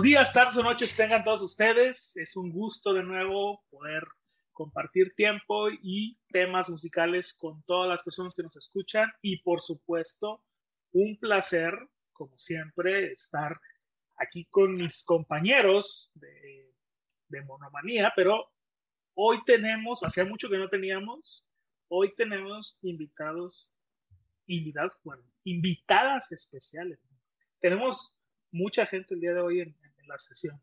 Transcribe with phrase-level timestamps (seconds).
[0.00, 2.16] Buenos días, tardes o noches tengan todos ustedes.
[2.16, 4.02] Es un gusto de nuevo poder
[4.50, 10.42] compartir tiempo y temas musicales con todas las personas que nos escuchan y por supuesto
[10.92, 11.74] un placer,
[12.14, 13.60] como siempre, estar
[14.16, 16.72] aquí con mis compañeros de,
[17.28, 18.48] de Monomanía, pero
[19.12, 21.46] hoy tenemos, hacía mucho que no teníamos,
[21.88, 23.70] hoy tenemos invitados,
[24.46, 26.98] invitados, bueno, invitadas especiales.
[27.60, 28.16] Tenemos
[28.50, 29.76] mucha gente el día de hoy en,
[30.10, 30.60] la sesión,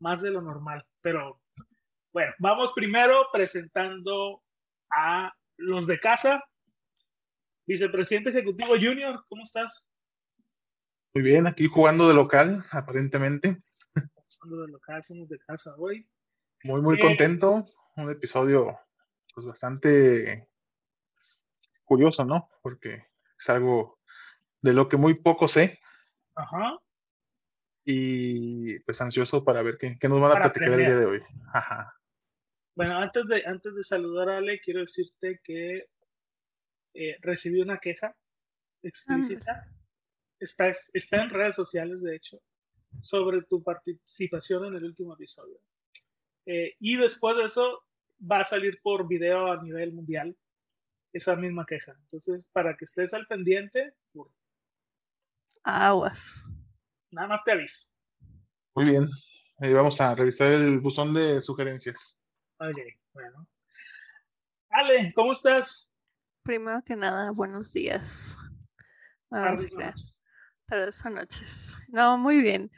[0.00, 0.84] más de lo normal.
[1.00, 1.42] Pero
[2.12, 4.42] bueno, vamos primero presentando
[4.90, 6.42] a los de casa.
[7.66, 9.86] Vicepresidente Ejecutivo Junior, ¿cómo estás?
[11.14, 13.62] Muy bien, aquí jugando de local, aparentemente.
[14.40, 16.08] Jugando de local, somos de casa hoy.
[16.64, 17.66] Muy, muy eh, contento.
[17.96, 18.78] Un episodio
[19.34, 20.48] pues bastante
[21.84, 22.48] curioso, ¿no?
[22.62, 23.06] Porque
[23.38, 23.98] es algo
[24.62, 25.78] de lo que muy poco sé.
[26.34, 26.82] Ajá
[27.84, 31.06] y pues ansioso para ver qué, qué nos van a Para platicar el día de
[31.06, 31.22] hoy.
[31.52, 31.98] Ajá.
[32.74, 35.88] Bueno, antes de, antes de saludar a Ale, quiero decirte que
[36.94, 38.16] eh, recibí una queja
[38.82, 39.68] explícita.
[40.38, 42.40] Está, está en redes sociales, de hecho,
[43.00, 45.60] sobre tu participación en el último episodio.
[46.46, 47.84] Eh, y después de eso
[48.20, 50.36] va a salir por video a nivel mundial
[51.12, 51.92] esa misma queja.
[52.04, 54.30] Entonces, para que estés al pendiente, por...
[55.62, 56.46] aguas.
[57.12, 57.84] Nada más te aviso.
[58.74, 59.06] Muy bien.
[59.58, 62.18] Ahí vamos a revisar el buzón de sugerencias.
[62.58, 62.78] Ok,
[63.12, 63.46] bueno.
[64.70, 65.90] Ale, ¿cómo estás?
[66.42, 68.38] Primero que nada, buenos días.
[69.28, 70.22] Tardes, noches.
[70.66, 71.78] Tardes o noches.
[71.88, 72.72] No, muy bien.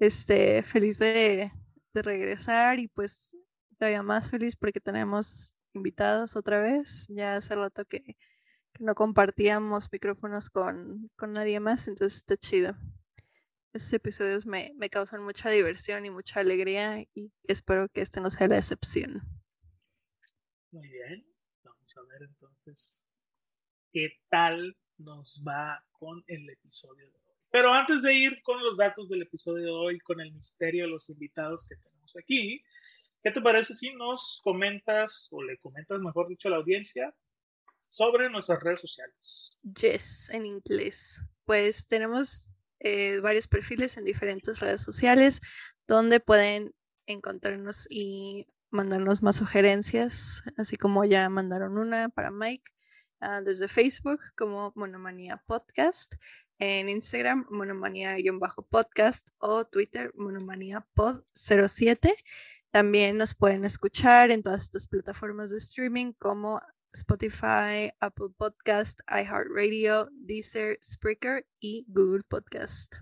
[0.00, 1.52] Este, feliz de,
[1.94, 3.36] de regresar y pues
[3.78, 7.06] todavía más feliz porque tenemos invitados otra vez.
[7.08, 12.76] Ya hace rato que, que no compartíamos micrófonos con, con nadie más, entonces está chido
[13.76, 18.30] estos episodios me, me, causan mucha diversión y mucha alegría y espero que este no
[18.30, 19.22] sea la excepción.
[20.70, 21.26] Muy bien,
[21.62, 23.06] vamos a ver entonces
[23.92, 27.26] qué tal nos va con el episodio de hoy.
[27.50, 30.90] Pero antes de ir con los datos del episodio de hoy, con el misterio de
[30.90, 32.62] los invitados que tenemos aquí,
[33.22, 37.14] ¿qué te parece si nos comentas o le comentas, mejor dicho, a la audiencia
[37.88, 39.56] sobre nuestras redes sociales?
[39.62, 41.22] Yes, en inglés.
[41.44, 42.55] Pues tenemos
[42.86, 45.40] eh, varios perfiles en diferentes redes sociales
[45.88, 46.72] donde pueden
[47.06, 52.70] encontrarnos y mandarnos más sugerencias, así como ya mandaron una para Mike
[53.22, 56.14] uh, desde Facebook como Monomanía Podcast,
[56.60, 62.14] en Instagram Monomanía-podcast o Twitter Monomanía Pod 07.
[62.70, 66.60] También nos pueden escuchar en todas estas plataformas de streaming como
[66.96, 72.94] Spotify, Apple Podcast, iHeartRadio, Deezer, Spreaker y Google Podcast.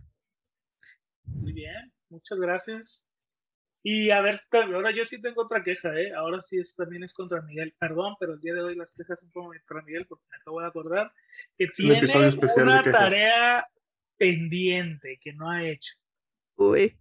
[1.23, 3.07] Muy bien, muchas gracias.
[3.85, 6.13] Y a ver, ahora yo sí tengo otra queja, ¿eh?
[6.13, 7.73] Ahora sí es, también es contra Miguel.
[7.79, 10.67] Perdón, pero el día de hoy las quejas son contra Miguel porque me acabo de
[10.67, 11.13] acordar
[11.57, 12.03] que tiene
[12.57, 13.65] una tarea
[14.17, 15.95] pendiente que no ha hecho.
[16.57, 16.99] Uy.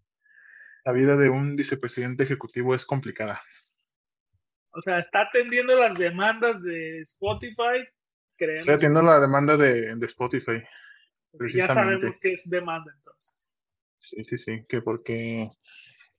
[0.85, 3.41] La vida de un vicepresidente ejecutivo es complicada.
[4.73, 7.87] O sea, está atendiendo las demandas de Spotify.
[8.35, 8.61] Creemos.
[8.61, 10.63] Está atendiendo la demanda de, de Spotify.
[11.53, 13.49] Ya sabemos que es demanda entonces.
[13.97, 15.49] Sí, sí, sí, que porque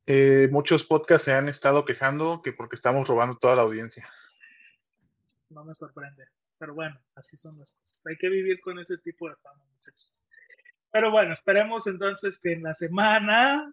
[0.07, 4.09] eh, muchos podcasts se han estado quejando que porque estamos robando toda la audiencia.
[5.51, 6.27] No me sorprende.
[6.59, 8.03] Pero bueno, así son las cosas.
[8.07, 10.25] Hay que vivir con ese tipo de fama, muchachos.
[10.91, 13.73] Pero bueno, esperemos entonces que en la semana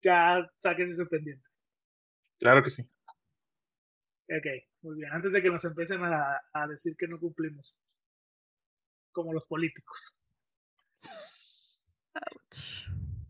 [0.00, 1.48] ya saques ese pendiente.
[2.38, 2.88] Claro que sí.
[4.28, 4.46] Ok,
[4.82, 5.12] muy bien.
[5.12, 7.76] Antes de que nos empiecen a, decir que no cumplimos,
[9.12, 10.16] como los políticos.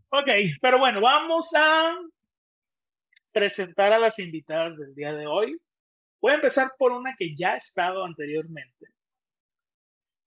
[0.09, 0.29] Ok,
[0.61, 1.97] pero bueno, vamos a
[3.31, 5.59] presentar a las invitadas del día de hoy.
[6.21, 8.87] Voy a empezar por una que ya ha estado anteriormente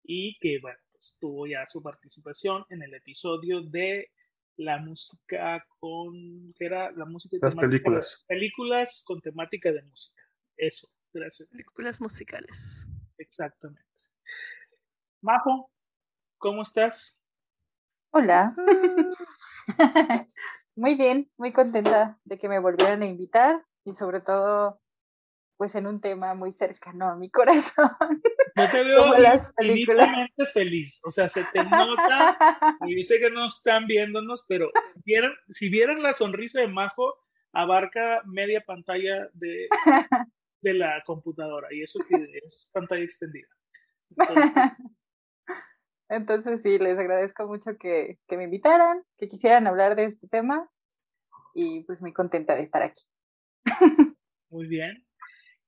[0.03, 4.11] y que, bueno, pues tuvo ya su participación en el episodio de
[4.57, 6.91] la música con, ¿qué era?
[6.91, 8.25] La música Las películas.
[8.27, 10.28] películas con temática de música.
[10.59, 11.49] Eso, gracias.
[11.49, 12.87] Películas musicales.
[13.17, 13.85] Exactamente.
[15.23, 15.71] Majo,
[16.37, 17.23] ¿cómo estás?
[18.11, 18.55] Hola.
[20.79, 24.81] Muy bien, muy contenta de que me volvieran a invitar y sobre todo
[25.57, 27.91] pues en un tema muy cercano a mi corazón.
[28.55, 29.53] Yo te veo las
[30.53, 32.39] feliz, o sea, se te nota,
[32.87, 37.13] y dice que no están viéndonos, pero si vieran, si vieran la sonrisa de Majo,
[37.53, 39.67] abarca media pantalla de,
[40.61, 42.15] de la computadora y eso que
[42.45, 43.49] es pantalla extendida.
[46.11, 50.71] Entonces, sí, les agradezco mucho que, que, me invitaran, que quisieran hablar de este tema
[51.55, 53.03] y pues muy contenta de estar aquí.
[54.51, 55.05] Muy bien.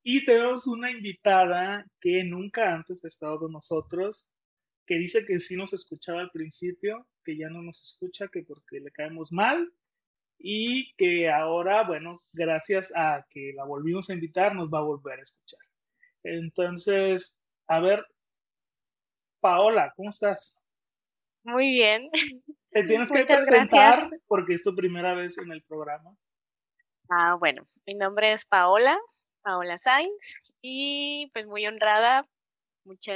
[0.03, 4.31] Y tenemos una invitada que nunca antes ha estado con nosotros,
[4.87, 8.81] que dice que sí nos escuchaba al principio, que ya no nos escucha, que porque
[8.81, 9.71] le caemos mal,
[10.43, 15.19] y que ahora, bueno, gracias a que la volvimos a invitar, nos va a volver
[15.19, 15.61] a escuchar.
[16.23, 18.07] Entonces, a ver,
[19.41, 20.57] Paola, ¿cómo estás?
[21.45, 22.11] Muy bien.
[22.71, 26.17] Te tienes que presentar porque es tu primera vez en el programa.
[27.11, 28.99] Ah, bueno, mi nombre es Paola,
[29.43, 32.27] Paola Sainz, y pues muy honrada,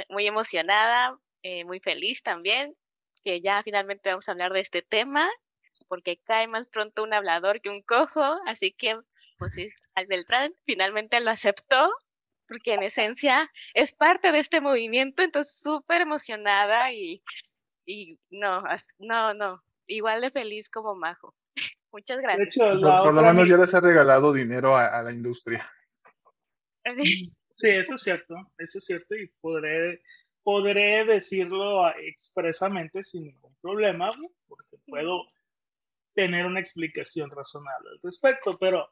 [0.09, 2.75] muy emocionada, eh, muy feliz también,
[3.23, 5.27] que ya finalmente vamos a hablar de este tema
[5.87, 8.99] porque cae más pronto un hablador que un cojo, así que
[9.37, 9.55] pues
[9.95, 11.91] al Beltrán finalmente lo aceptó,
[12.47, 17.23] porque en esencia es parte de este movimiento, entonces súper emocionada y,
[17.85, 18.63] y no,
[18.99, 21.33] no, no, igual de feliz como Majo.
[21.91, 22.55] Muchas gracias.
[22.57, 25.69] por, lo menos ya les ha regalado dinero a, la industria.
[27.57, 30.01] Sí, eso es cierto, eso es cierto y podré,
[30.43, 34.11] podré decirlo expresamente sin ningún problema,
[34.45, 35.23] porque puedo
[36.15, 38.57] tener una explicación razonable al respecto.
[38.57, 38.89] Pero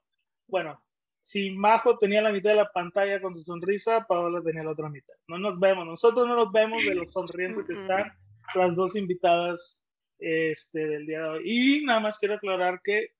[0.47, 0.83] bueno,
[1.21, 4.89] si Majo tenía la mitad de la pantalla con su sonrisa, Paola tenía la otra
[4.89, 5.15] mitad.
[5.27, 8.11] No nos vemos, nosotros no nos vemos de los sonrientes que están
[8.53, 9.83] las dos invitadas
[10.19, 11.41] este, del día de hoy.
[11.45, 13.13] Y nada más quiero aclarar que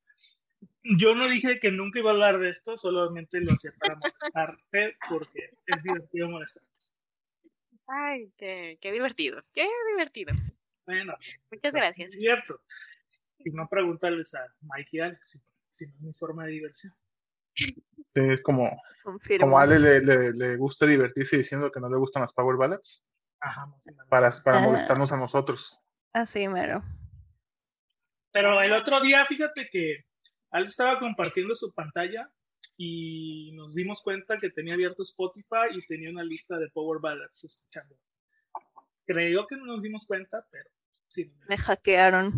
[0.83, 4.98] yo no dije que nunca iba a hablar de esto, solamente lo hacía para molestarte
[5.10, 6.69] porque es divertido molestarte.
[7.88, 10.33] Ay, qué, qué divertido, qué divertido.
[10.86, 11.15] Bueno,
[11.50, 12.12] muchas gracias.
[12.17, 12.60] Cierto
[13.39, 16.93] y no preguntarles a Mike y Alex, si, no es mi forma de diversión.
[18.13, 18.69] es como,
[19.39, 23.05] como a Ale le, le, gusta divertirse diciendo que no le gustan las Power Ballads.
[23.39, 23.67] Ajá,
[24.09, 25.77] para, para molestarnos a nosotros.
[26.13, 26.81] Así, mero.
[28.31, 30.05] Pero el otro día, fíjate que
[30.51, 32.31] Ale estaba compartiendo su pantalla
[32.77, 37.43] y nos dimos cuenta que tenía abierto Spotify y tenía una lista de Power Ballads
[37.43, 37.95] escuchando.
[39.05, 40.69] Creo que no nos dimos cuenta, pero
[41.07, 41.31] sí.
[41.49, 42.31] Me hackearon.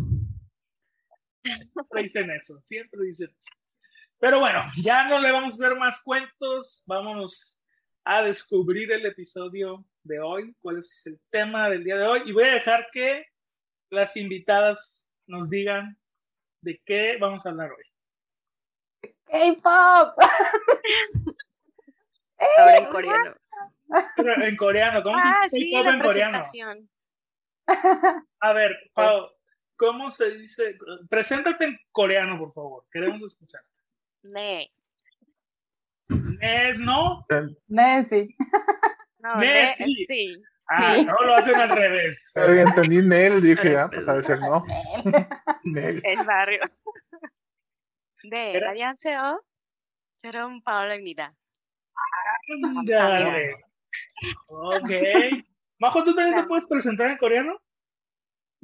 [1.46, 3.50] Siempre dicen eso, siempre dicen eso.
[4.18, 7.60] Pero bueno, ya no le vamos a hacer más cuentos, vámonos
[8.04, 12.32] a descubrir el episodio de hoy, cuál es el tema del día de hoy y
[12.32, 13.26] voy a dejar que
[13.90, 15.98] las invitadas nos digan
[16.62, 17.84] de qué vamos a hablar hoy.
[19.24, 20.16] K-pop.
[22.58, 23.34] Ahora en coreano.
[24.44, 26.42] en coreano, ¿cómo se ah, dice K-pop en coreano?
[28.40, 29.28] A ver, Pau,
[29.76, 30.76] ¿Cómo se dice?
[31.08, 32.84] Preséntate en coreano, por favor.
[32.90, 33.68] Queremos escucharte.
[34.22, 34.68] Ne.
[36.40, 37.24] Nes, ¿no?
[37.68, 38.34] Nes, sí.
[39.18, 40.04] No, Nes, sí.
[40.08, 40.42] sí.
[40.68, 41.04] Ah, Sí.
[41.04, 42.28] no lo hacen al revés.
[42.34, 44.64] Pero entendí Nel, dije, ah, pues a decir no.
[45.64, 46.00] Nel.
[46.04, 46.60] El barrio.
[48.24, 49.44] De Era- Radiancio,
[50.20, 51.34] Jerome Paola Unida.
[52.78, 53.54] Ándale.
[54.48, 54.90] Ok.
[55.78, 57.60] Majo, ¿tú también te puedes presentar en coreano?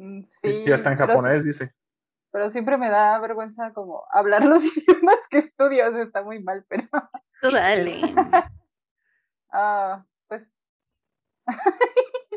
[0.02, 1.75] Mm, Y Sí, ya está en pero japonés, dice.
[2.32, 6.42] pero siempre me da vergüenza como hablar los idiomas que estudio, o sea, está muy
[6.42, 6.88] mal, pero
[7.42, 8.00] dale.
[9.52, 10.50] ah, pues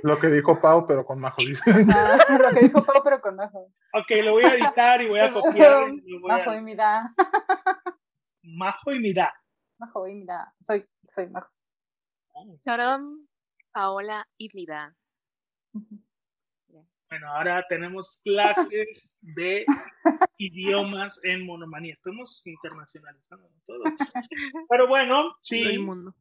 [0.04, 1.64] Lo que dijo Pau, pero con Majo, dice.
[1.96, 3.72] ah, lo que dijo Pau, pero con Majo.
[3.94, 5.90] Ok, lo voy a editar y voy a copiar.
[5.90, 7.14] y lo voy a- Majo y mira,
[8.44, 9.34] Majo y Mira.
[9.80, 11.50] Majo y mira, soy, soy Majo.
[12.64, 13.26] Jerome
[13.72, 14.96] Paola Unida.
[17.10, 19.66] Bueno, ahora tenemos clases de
[20.38, 21.94] idiomas en monomanía.
[21.94, 23.84] Estamos internacionalizando todo.
[24.70, 26.16] Pero bueno, Todo sí, el mundo.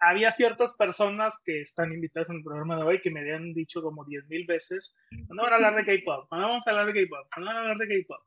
[0.00, 3.82] había ciertas personas que están invitadas en el programa de hoy que me habían dicho
[3.82, 6.28] como 10 mil veces, ¿cuándo van a hablar de K-pop?
[6.28, 7.28] ¿Cuándo vamos a hablar de K-pop?
[7.32, 8.20] ¿Cuándo van a hablar de K-pop?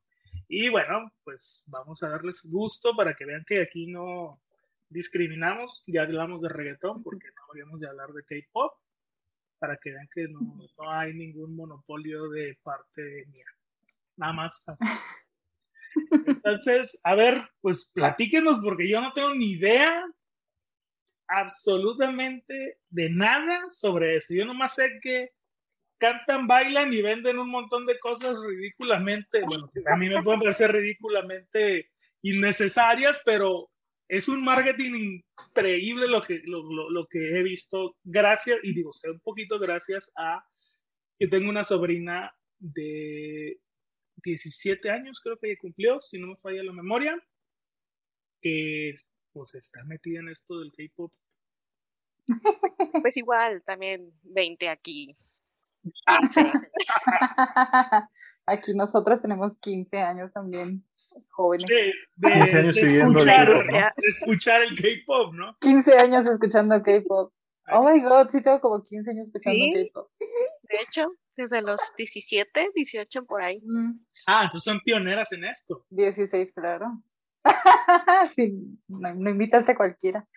[0.48, 4.39] Y bueno, pues vamos a darles gusto para que vean que aquí no
[4.89, 8.74] discriminamos, ya hablamos de reggaetón porque no habríamos de hablar de K-pop,
[9.65, 10.39] para que vean que no,
[10.77, 13.48] no hay ningún monopolio de parte mía.
[14.15, 14.67] Nada más.
[16.27, 20.05] Entonces, a ver, pues platíquenos porque yo no tengo ni idea
[21.27, 24.36] absolutamente de nada sobre esto.
[24.36, 25.31] Yo nomás sé que
[25.98, 30.74] cantan, bailan y venden un montón de cosas ridículamente, bueno, a mí me pueden parecer
[30.74, 31.89] ridículamente
[32.22, 33.72] innecesarias, pero
[34.07, 35.24] es un marketing
[35.55, 39.59] increíble lo que, lo, lo- lo que he visto, gracias, y digo, sé un poquito
[39.59, 40.45] gracias a
[41.19, 43.59] que tengo una sobrina de
[44.24, 47.15] 17 años, creo que ya cumplió, si no me falla la memoria,
[48.41, 48.93] que
[49.31, 51.13] pues está metida en esto del K-pop.
[53.03, 55.15] Pues igual, también 20 aquí.
[56.07, 56.51] 15.
[58.48, 60.84] Aquí nosotras tenemos 15 años también,
[61.30, 61.66] jóvenes.
[61.68, 63.24] De, de- 15 años de el ¿no?
[63.24, 65.58] de escuchar el K-pop, ¿no?
[65.62, 67.34] 15 años escuchando K-pop.
[67.72, 69.74] Oh my god, sí tengo como 15 años escuchando Sí.
[69.88, 70.10] K-pop.
[70.20, 73.60] De hecho, desde los 17, 18 por ahí.
[73.66, 75.84] Mm, Ah, entonces son pioneras en esto.
[75.90, 77.02] 16, claro.
[78.32, 78.54] sí,
[78.88, 80.28] no, no invitaste a cualquiera.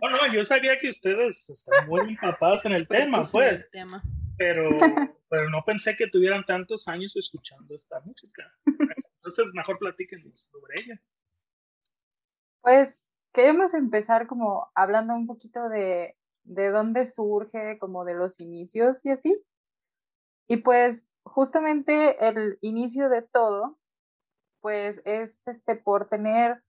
[0.00, 4.02] No, no, yo sabía que ustedes están muy empapados en el tema, pues, el tema.
[4.36, 4.68] Pero,
[5.28, 8.52] pero no pensé que tuvieran tantos años escuchando esta música.
[9.16, 11.02] Entonces, mejor platíquenos sobre ella.
[12.60, 12.98] Pues
[13.32, 19.10] queremos empezar como hablando un poquito de, de dónde surge, como de los inicios y
[19.10, 19.36] así.
[20.48, 23.78] Y pues justamente el inicio de todo,
[24.60, 26.62] pues es este por tener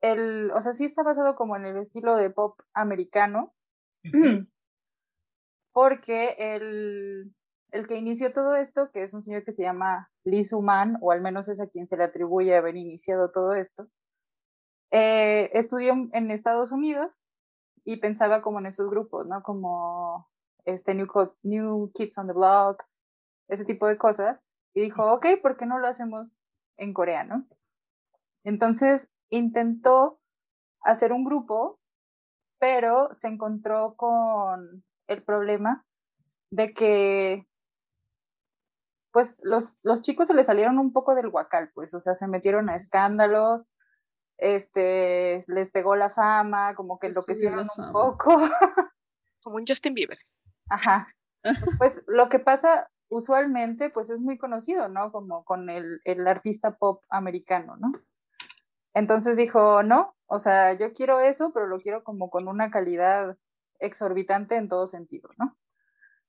[0.00, 3.54] el, o sea, sí está basado como en el estilo de pop americano,
[5.72, 7.34] porque el,
[7.72, 11.12] el que inició todo esto, que es un señor que se llama Lee Suman, o
[11.12, 13.88] al menos es a quien se le atribuye haber iniciado todo esto,
[14.90, 17.22] eh, estudió en Estados Unidos
[17.84, 19.42] y pensaba como en esos grupos, ¿no?
[19.42, 20.28] Como
[20.64, 21.06] este New,
[21.42, 22.84] New Kids on the Block,
[23.48, 24.40] ese tipo de cosas.
[24.74, 26.36] Y dijo, ok, ¿por qué no lo hacemos
[26.76, 27.46] en coreano?
[28.44, 30.20] Entonces intentó
[30.82, 31.78] hacer un grupo,
[32.58, 35.84] pero se encontró con el problema
[36.50, 37.46] de que
[39.12, 42.28] pues los, los chicos se les salieron un poco del huacal, pues, o sea, se
[42.28, 43.66] metieron a escándalos,
[44.38, 48.36] este, les pegó la fama, como que subió enloquecieron un poco.
[49.42, 50.18] Como un Justin Bieber.
[50.68, 51.08] Ajá.
[51.78, 55.10] Pues lo que pasa usualmente, pues es muy conocido, ¿no?
[55.10, 57.92] Como con el, el artista pop americano, ¿no?
[58.92, 63.38] Entonces dijo, no, o sea, yo quiero eso, pero lo quiero como con una calidad
[63.80, 65.56] exorbitante en todo sentido, ¿no?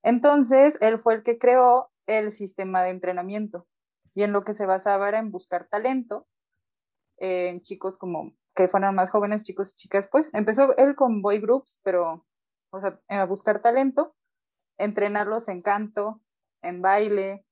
[0.02, 3.66] Entonces, él fue el que creó el sistema de entrenamiento
[4.14, 6.26] y en lo que se basaba era en buscar talento
[7.18, 10.34] en chicos como que fueran más jóvenes, chicos y chicas, pues.
[10.34, 12.26] Empezó él con boy groups, pero,
[12.72, 14.14] o sea, a buscar talento,
[14.76, 16.20] entrenarlos en canto,
[16.62, 17.44] en baile,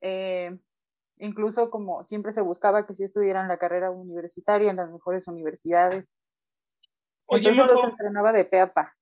[0.00, 0.58] eh,
[1.18, 6.06] incluso como siempre se buscaba que sí estudiaran la carrera universitaria en las mejores universidades.
[7.30, 8.96] Oye, Entonces los Majo, entrenaba de pe a pa.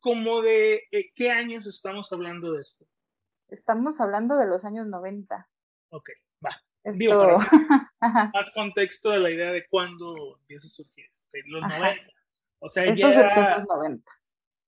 [0.00, 2.86] ¿como de eh, qué años estamos hablando de esto?
[3.48, 5.48] Estamos hablando de los años 90.
[5.90, 6.10] Ok,
[6.44, 6.50] va.
[6.84, 6.98] Esto...
[6.98, 8.30] Digo, para.
[8.32, 11.26] Más contexto de la idea de cuándo empieza a surgir esto.
[11.46, 11.78] Los Ajá.
[11.78, 12.12] 90.
[12.58, 14.12] O sea, Esto ya, los 90.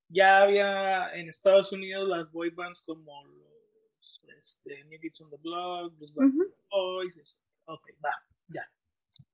[0.09, 5.37] ya había en Estados Unidos las boy bands como los este, New Kids on the
[5.38, 6.55] Block, los Ujú.
[6.71, 7.17] Boys.
[7.17, 8.11] este, Ok, va,
[8.49, 8.71] ya.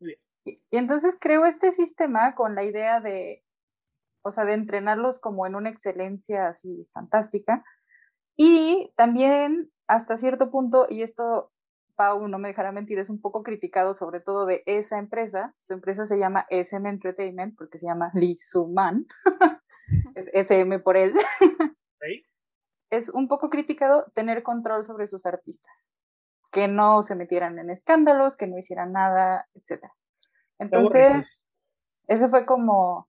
[0.01, 0.19] Muy bien.
[0.45, 3.45] Y, entonces creo este sistema con la idea de,
[4.23, 7.65] o sea, de entrenarlos como en una excelencia así fantástica.
[8.37, 11.53] Y también hasta cierto punto, y esto
[11.97, 15.55] Pau no me dejará mentir, es un poco criticado sobre todo de esa empresa.
[15.59, 19.07] Su empresa se llama SM Entertainment porque se llama Lee Suman.
[20.15, 21.15] es SM por él.
[22.91, 25.89] Es un poco criticado tener control sobre sus artistas,
[26.53, 29.85] que no se metieran en escándalos, que no hicieran nada, etc.
[30.59, 31.45] Entonces,
[32.07, 33.09] ese fue como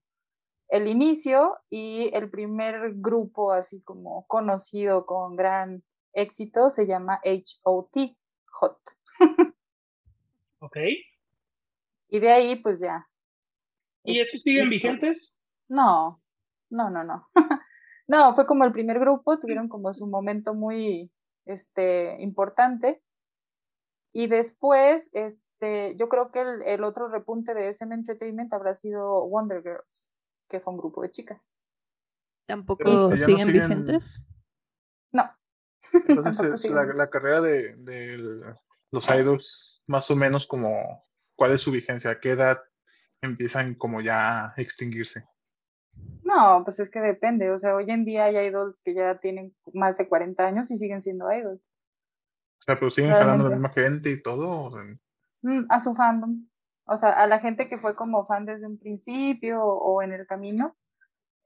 [0.69, 5.83] el inicio y el primer grupo así como conocido con gran
[6.13, 8.15] éxito se llama HOT,
[8.51, 8.79] Hot.
[10.59, 10.77] ok.
[12.07, 13.07] Y de ahí pues ya.
[14.03, 15.37] ¿Y esos siguen vigentes?
[15.67, 16.21] No,
[16.69, 17.27] no, no, no.
[18.07, 21.11] no, fue como el primer grupo, tuvieron como su momento muy
[21.45, 23.01] este, importante.
[24.13, 29.27] Y después, este, yo creo que el, el otro repunte de SM Entertainment habrá sido
[29.27, 30.11] Wonder Girls,
[30.49, 31.49] que fue un grupo de chicas.
[32.45, 34.27] ¿Tampoco siguen, vigentes?
[35.11, 35.29] No.
[36.07, 38.55] Entonces, la, la, carrera de, de,
[38.91, 41.03] los idols, más o menos como,
[41.35, 42.11] ¿cuál es su vigencia?
[42.11, 42.61] ¿A qué edad
[43.21, 45.25] empiezan como ya a extinguirse?
[46.23, 47.51] No, pues es que depende.
[47.51, 50.77] O sea, hoy en día hay idols que ya tienen más de 40 años y
[50.77, 51.73] siguen siendo idols.
[52.59, 54.71] O sea, pero siguen jalando la misma gente y todo.
[54.71, 54.99] Mm,
[55.69, 56.47] a su fandom.
[56.85, 60.27] O sea, a la gente que fue como fan desde un principio o en el
[60.27, 60.75] camino.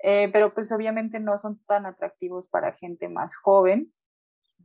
[0.01, 3.93] Eh, pero pues obviamente no son tan atractivos para gente más joven,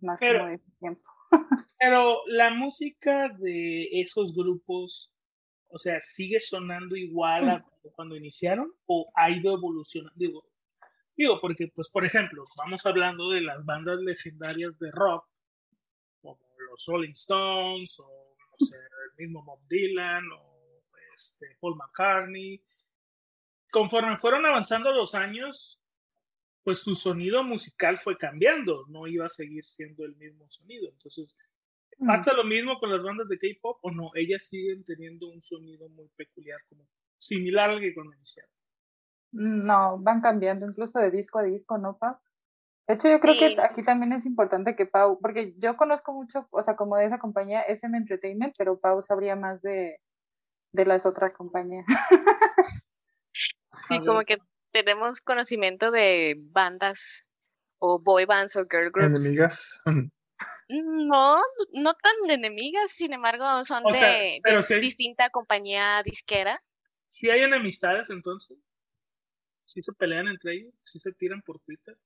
[0.01, 1.11] más pero, como de tiempo.
[1.79, 5.13] pero la música de esos grupos,
[5.69, 10.15] o sea, ¿sigue sonando igual a cuando iniciaron o ha ido evolucionando?
[10.17, 10.45] Digo,
[11.17, 15.27] digo, porque, pues, por ejemplo, vamos hablando de las bandas legendarias de rock,
[16.23, 16.39] como
[16.71, 18.77] los Rolling Stones, o no sé,
[19.17, 20.83] mismo Bob Dylan, o
[21.15, 22.63] este, Paul McCartney.
[23.71, 25.81] Conforme fueron avanzando los años,
[26.63, 30.89] pues su sonido musical fue cambiando, no iba a seguir siendo el mismo sonido.
[30.89, 31.37] Entonces,
[31.99, 34.11] ¿pasa lo mismo con las bandas de K-pop o no?
[34.15, 38.51] Ellas siguen teniendo un sonido muy peculiar, como similar al que cuando iniciaron.
[39.33, 42.17] No, van cambiando, incluso de disco a disco, ¿no, Pau?
[42.87, 46.47] De hecho, yo creo que aquí también es importante que Pau, porque yo conozco mucho,
[46.51, 50.01] o sea, como de esa compañía, SM Entertainment, pero Pau sabría más de,
[50.73, 51.87] de las otras compañías.
[53.89, 54.39] Sí, como que
[54.73, 57.25] tenemos conocimiento de bandas
[57.79, 59.25] o boy bands o girl groups.
[59.25, 59.83] ¿Enemigas?
[60.69, 61.41] No,
[61.73, 64.41] no tan enemigas, sin embargo, son de,
[64.81, 66.63] distinta compañía disquera.
[67.07, 68.59] Si hay enemistades entonces,
[69.65, 71.97] si se pelean entre ellos, si se tiran por Twitter.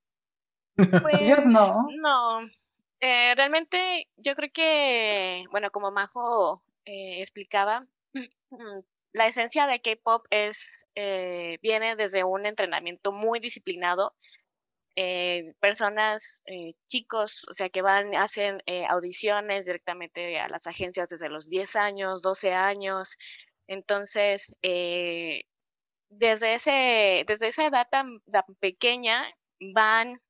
[1.03, 1.89] Pues no.
[2.01, 2.41] No.
[3.01, 7.87] Eh, realmente yo creo que, bueno, como Majo eh, explicaba,
[9.13, 14.15] la esencia de K-pop es eh, viene desde un entrenamiento muy disciplinado.
[15.61, 16.43] personas,
[16.89, 22.21] chicos, o sea, que van, hacen audiciones directamente a las agencias desde los 10 años,
[22.21, 23.17] 12 años,
[23.69, 25.43] entonces, eh,
[26.09, 28.21] desde, ese, desde esa edad tan,
[28.61, 29.23] pequeña
[29.75, 30.21] van,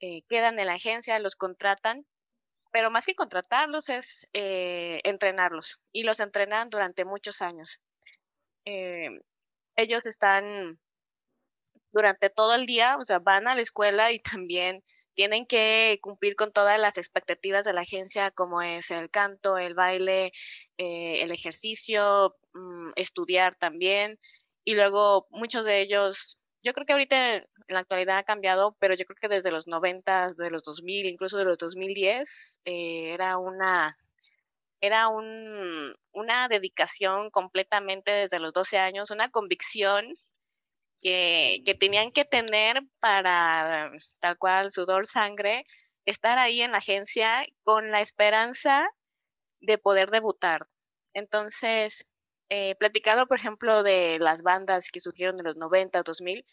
[0.00, 2.06] eh, quedan en la agencia, los contratan,
[2.72, 7.80] pero más que contratarlos es eh, entrenarlos y los entrenan durante muchos años.
[9.76, 10.78] ellos están
[11.92, 14.82] durante todo el día, o sea, van a la escuela y también
[15.18, 19.74] tienen que cumplir con todas las expectativas de la agencia, como es el canto, el
[19.74, 20.32] baile,
[20.76, 24.20] eh, el ejercicio, mm, estudiar también.
[24.64, 28.94] Y luego muchos de ellos, yo creo que ahorita en la actualidad ha cambiado, pero
[28.94, 33.38] yo creo que desde los 90, de los 2000, incluso de los 2010, eh, era
[33.38, 33.96] una
[34.80, 40.16] era un, una dedicación completamente desde los 12 años, una convicción
[41.02, 43.90] que, que tenían que tener para,
[44.20, 45.64] tal cual, sudor, sangre,
[46.06, 48.88] estar ahí en la agencia con la esperanza
[49.60, 50.68] de poder debutar.
[51.12, 52.08] Entonces,
[52.50, 56.44] eh, platicando, por ejemplo, de las bandas que surgieron en los 90, 2000,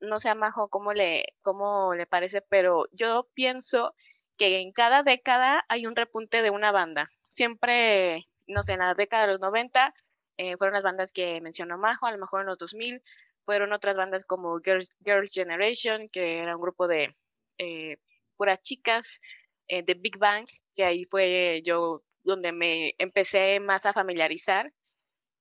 [0.00, 3.94] no sé a Majo cómo le, cómo le parece, pero yo pienso
[4.36, 7.10] que en cada década hay un repunte de una banda.
[7.28, 9.94] Siempre, no sé, en la década de los 90
[10.36, 13.02] eh, fueron las bandas que mencionó Majo, a lo mejor en los 2000
[13.44, 17.16] fueron otras bandas como Girls, Girls Generation, que era un grupo de
[17.58, 17.96] eh,
[18.36, 19.20] puras chicas,
[19.68, 24.72] eh, de Big Bang, que ahí fue yo donde me empecé más a familiarizar.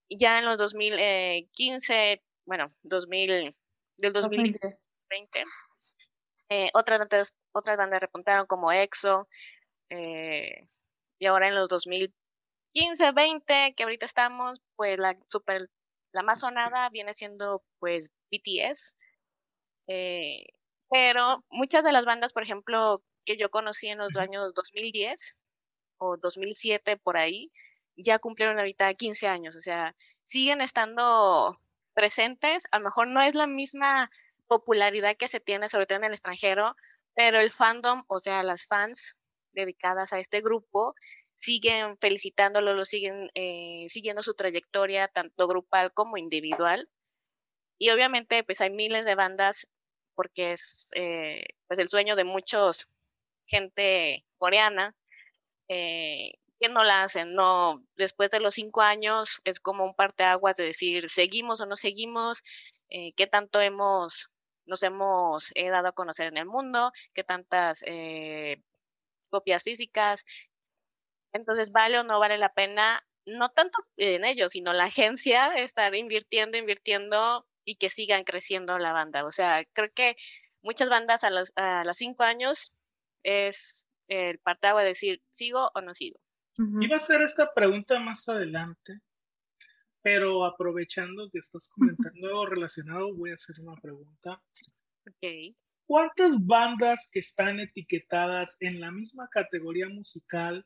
[0.10, 3.56] Ya en los 2015, bueno, 2000,
[3.98, 5.43] del 2020,
[6.50, 9.28] eh, otras, bandas, otras bandas repuntaron como EXO,
[9.91, 12.13] y ahora en los 2000
[12.74, 15.69] 15, 20 que ahorita estamos, pues la super,
[16.13, 18.95] la más sonada viene siendo pues BTS.
[19.88, 20.45] Eh,
[20.89, 25.36] pero muchas de las bandas, por ejemplo, que yo conocí en los años 2010
[25.98, 27.52] o 2007 por ahí,
[28.01, 31.59] ya cumplieron ahorita 15 años, o sea, siguen estando
[31.93, 34.09] presentes, a lo mejor no es la misma
[34.47, 36.75] popularidad que se tiene, sobre todo en el extranjero,
[37.15, 39.17] pero el fandom, o sea, las fans
[39.51, 40.95] dedicadas a este grupo,
[41.35, 46.89] siguen felicitándolo, lo siguen eh, siguiendo su trayectoria, tanto grupal como individual.
[47.77, 49.67] Y obviamente, pues hay miles de bandas,
[50.15, 52.89] porque es eh, pues el sueño de muchos
[53.45, 54.95] gente coreana,
[55.69, 60.58] eh, que no la hacen, no, después de los cinco años es como un parteaguas
[60.58, 62.43] de decir, seguimos o no seguimos,
[62.89, 64.30] eh, qué tanto hemos,
[64.65, 68.62] nos hemos eh, dado a conocer en el mundo, qué tantas eh,
[69.30, 70.26] copias físicas.
[71.34, 73.04] Entonces, ¿vale o no vale la pena?
[73.26, 78.93] No tanto en ellos, sino la agencia estar invirtiendo, invirtiendo y que sigan creciendo la
[78.93, 79.26] banda.
[79.26, 80.15] O sea, creo que
[80.62, 82.74] muchas bandas a los, a los cinco años
[83.24, 86.19] es el parteaguas de decir, ¿sigo o no sigo?
[86.60, 89.00] Iba a hacer esta pregunta más adelante,
[90.02, 94.41] pero aprovechando que estás comentando relacionado, voy a hacer una pregunta.
[95.86, 100.65] ¿Cuántas bandas que están etiquetadas en la misma categoría musical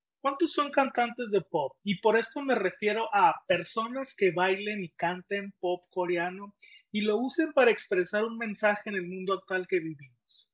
[0.21, 1.75] ¿Cuántos son cantantes de pop?
[1.83, 6.55] Y por esto me refiero a personas que bailen y canten pop coreano
[6.91, 10.49] y lo usen para expresar un mensaje en el mundo actual que vivimos.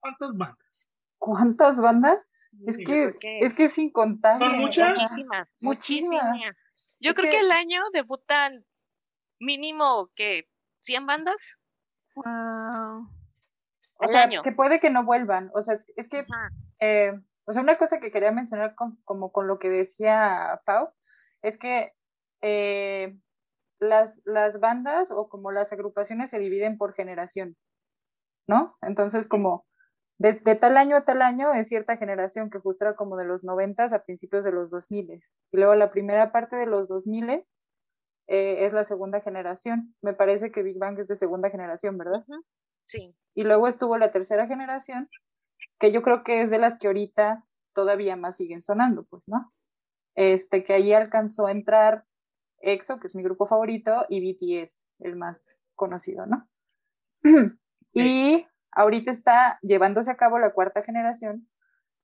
[0.00, 0.88] ¿Cuántas bandas?
[1.18, 2.18] ¿Cuántas bandas?
[2.66, 4.44] Es que, es que es incontable.
[4.46, 4.98] ¿Son muchas?
[4.98, 6.38] Muchísimas, Muchísimas.
[7.00, 8.66] Yo Es creo que- que el año debutan
[9.40, 10.48] mínimo que
[10.80, 11.56] 100 bandas.
[12.16, 12.24] Wow.
[12.26, 14.42] O al sea, año.
[14.42, 15.50] que puede que no vuelvan.
[15.54, 16.26] O sea, es, que,
[16.80, 17.12] eh,
[17.46, 20.90] o sea, una cosa que quería mencionar con- como con lo que decía Pau,
[21.42, 21.92] es que
[22.42, 23.16] eh,
[23.80, 27.56] las, las bandas o como las agrupaciones se dividen por generaciones,
[28.48, 28.76] ¿no?
[28.82, 29.66] Entonces, como
[30.18, 33.24] de, de tal año a tal año es cierta generación que justo era como de
[33.24, 35.10] los 90 a principios de los 2000
[35.50, 37.44] y luego la primera parte de los 2000
[38.28, 39.94] eh, es la segunda generación.
[40.00, 42.24] Me parece que Big Bang es de segunda generación, ¿verdad?
[42.84, 43.16] Sí.
[43.34, 45.08] Y luego estuvo la tercera generación,
[45.82, 49.52] que yo creo que es de las que ahorita todavía más siguen sonando, pues, ¿no?
[50.14, 52.04] Este, que ahí alcanzó a entrar
[52.60, 56.48] EXO, que es mi grupo favorito, y BTS, el más conocido, ¿no?
[57.92, 61.48] y ahorita está llevándose a cabo la cuarta generación,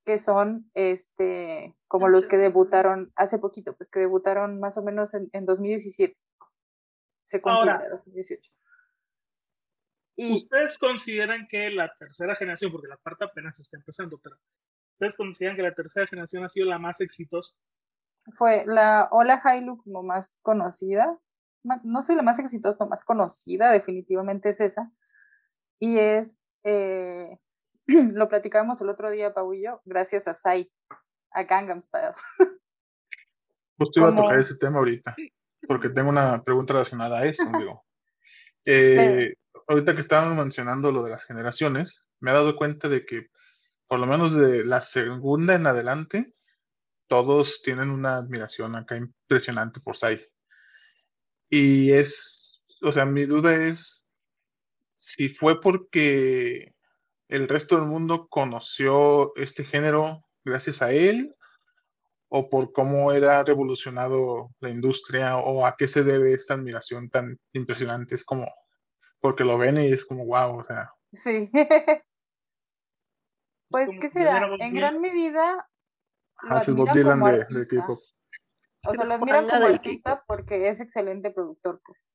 [0.05, 5.15] que son este, como los que debutaron hace poquito, pues que debutaron más o menos
[5.15, 6.19] en, en 2017.
[7.23, 8.51] Se considera Ahora, 2018.
[10.21, 14.37] Y ¿Ustedes consideran que la tercera generación, porque la cuarta apenas está empezando, pero
[14.95, 17.55] ¿ustedes consideran que la tercera generación ha sido la más exitosa?
[18.35, 21.19] fue la Ola Hailu como más conocida,
[21.83, 24.91] no sé la más exitosa, más conocida, definitivamente es esa.
[25.79, 27.39] Y es, eh,
[28.15, 30.71] lo platicamos el otro día, Pau y yo, gracias a Sai,
[31.31, 32.15] a Gangnam Style.
[33.79, 35.15] Justo iba a tocar ese tema ahorita,
[35.67, 37.85] porque tengo una pregunta relacionada a eso, digo.
[38.65, 39.35] Eh,
[39.69, 43.29] ahorita que estábamos mencionando lo de las generaciones, me he dado cuenta de que
[43.89, 46.35] por lo menos de la segunda en adelante,
[47.09, 50.21] todos tienen una admiración acá impresionante por Sai.
[51.49, 54.05] Y es, o sea, mi duda es
[54.99, 56.75] si fue porque
[57.29, 61.35] el resto del mundo conoció este género gracias a él
[62.29, 67.39] o por cómo era revolucionado la industria o a qué se debe esta admiración tan
[67.55, 68.15] impresionante.
[68.15, 68.53] Es como,
[69.21, 70.93] porque lo ven y es como, wow, o sea.
[71.13, 71.51] Sí.
[73.71, 74.49] pues, ¿qué será?
[74.59, 75.69] En gran medida.
[76.43, 77.67] Ah, es Bob Dylan de, de.
[77.67, 77.99] K-pop.
[78.87, 82.07] O sea, lo admiran como artista porque es excelente productor, pues.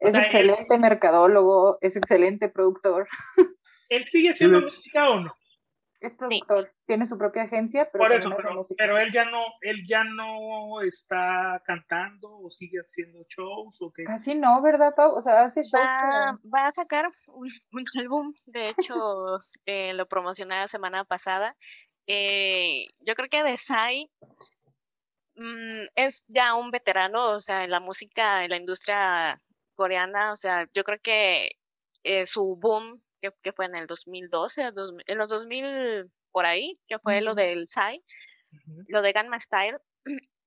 [0.00, 3.08] Es sea, él- excelente mercadólogo, es excelente productor,
[3.88, 5.34] ¿Él sigue haciendo de- música o no?
[6.00, 10.04] Es productor, tiene su propia agencia, pero Por eso, pero, él ya no, él ya
[10.04, 14.04] no está cantando o sigue haciendo shows o qué.
[14.04, 15.16] Casi no, ¿verdad, Pau?
[15.16, 18.94] O sea, hace shows, Va, va a sacar un, un álbum, de hecho,
[19.66, 21.56] eh, lo promocioné la semana pasada.
[22.06, 24.10] Eh, yo creo que de Psy
[25.36, 29.40] mm, es ya un veterano, o sea, en la música, en la industria
[29.74, 31.50] coreana, o sea, yo creo que
[32.02, 36.74] eh, su boom, que, que fue en el 2012, dos- en los 2000 por ahí,
[36.86, 37.66] que fue lo del
[38.52, 38.84] Ujú.
[38.88, 39.78] lo de Gangnam Style,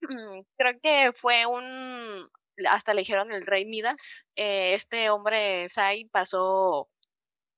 [0.58, 2.30] creo que fue un,
[2.68, 6.90] hasta le dijeron el rey Midas, eh, este hombre Psy pasó,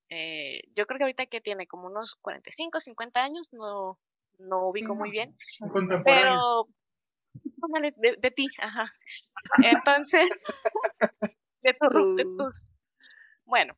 [0.10, 3.99] eh, yo creo que ahorita que tiene como unos 45, 50 años, no,
[4.39, 5.36] no ubico muy bien,
[6.04, 6.67] pero
[7.97, 8.93] de, de ti, ajá.
[9.62, 10.28] Entonces,
[11.62, 12.38] de, tu ru- de Uh.
[12.38, 12.65] tus.
[13.45, 13.78] Bueno,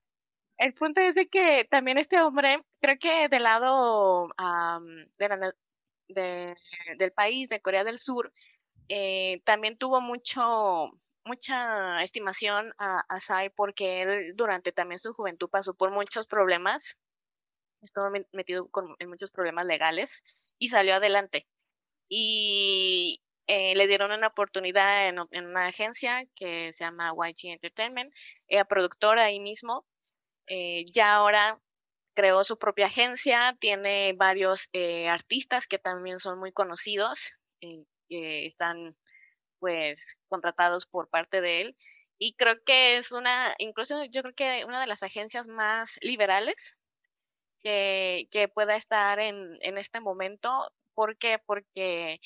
[0.57, 4.85] el punto es de que también este hombre, creo que del lado am,
[5.17, 5.53] de la
[6.07, 8.31] del país, de Corea del Sur,
[8.89, 10.91] eh, también tuvo mucho
[11.25, 16.97] mucha estimación a, Psy porque él durante también su juventud pasó por muchos problemas,
[17.81, 20.23] estuvo me- metido con- en muchos problemas legales
[20.59, 21.47] y salió adelante.
[22.09, 28.13] Y eh, le dieron una oportunidad en, una agencia que se llama YG Entertainment,
[28.47, 29.85] era productora ahí mismo.
[30.47, 31.59] Eh, ya ahora
[32.15, 38.47] creó su propia agencia, tiene varios eh, artistas que también son muy conocidos, eh, que
[38.47, 38.95] están
[39.59, 41.77] pues contratados por parte de él.
[42.17, 46.79] Y creo que es una, incluso yo creo que una de las agencias más liberales
[47.63, 50.71] que, que pueda estar en, en este momento.
[50.93, 51.39] ¿Por qué?
[51.45, 52.21] Porque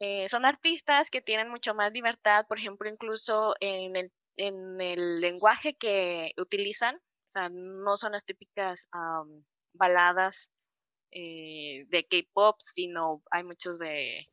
[0.00, 5.20] eh, son artistas que tienen mucho más libertad, por ejemplo, incluso en el, en el
[5.20, 7.00] lenguaje que utilizan,
[7.38, 8.88] sea, no son las típicas
[9.72, 10.50] baladas
[11.10, 14.28] eh, de K-pop, sino hay muchos de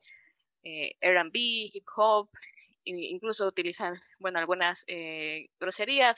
[0.63, 1.31] eh, R&B,
[1.73, 2.29] hip hop,
[2.85, 6.17] incluso utilizan, bueno, algunas eh, groserías,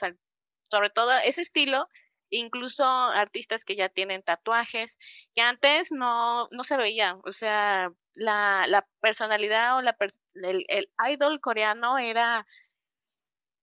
[0.71, 1.87] sobre todo ese estilo,
[2.29, 4.97] incluso artistas que ya tienen tatuajes,
[5.35, 9.95] que antes no, no se veía, o sea, la, la personalidad o la
[10.35, 12.47] el, el idol coreano era,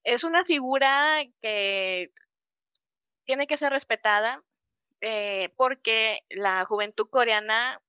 [0.03, 2.11] es una figura que
[3.25, 4.43] tiene que ser respetada
[5.01, 7.81] eh, porque la juventud coreana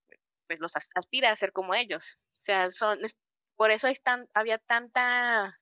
[0.47, 2.19] pues los as- aspira a ser como ellos.
[2.41, 3.19] O sea, son, es-
[3.57, 5.53] por eso hay tan- había tanta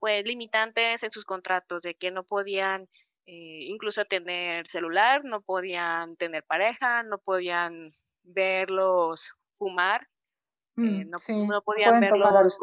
[0.00, 2.88] pues limitantes en sus contratos de que no podían
[3.26, 11.18] eh, incluso tener celular, no podían tener pareja, no podían verlos fumar, eh, Mm, no,
[11.18, 12.58] sí, no podían pueden verlos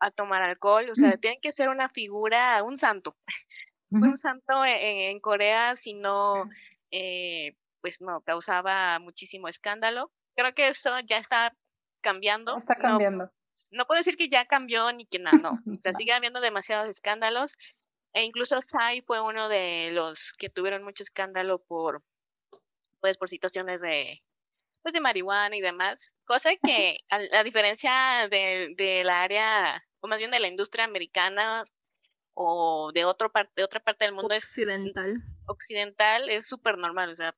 [0.00, 3.16] a tomar alcohol, o sea, tienen que ser una figura, un santo.
[3.90, 6.48] Un santo en, en Corea, si no,
[6.90, 10.10] eh, pues no, causaba muchísimo escándalo.
[10.36, 11.54] Creo que eso ya está
[12.02, 12.56] cambiando.
[12.56, 13.30] Está No- cambiando.
[13.70, 15.50] no puedo decir que ya cambió ni que nada, no.
[15.50, 15.98] O sea, No.
[15.98, 17.56] sigue habiendo demasiados escándalos.
[18.12, 22.02] E incluso Psy fue uno de los que tuvieron mucho escándalo por,
[23.00, 24.20] pues, por situaciones de,
[24.82, 26.14] pues, de marihuana y demás.
[26.24, 30.84] Cosa que, a, a diferencia de, de la área, o más bien de la industria
[30.84, 31.64] americana
[32.34, 35.22] o de, otro par- de otra parte del mundo, es Occidental.
[35.46, 37.34] occidental es súper normal, o sea,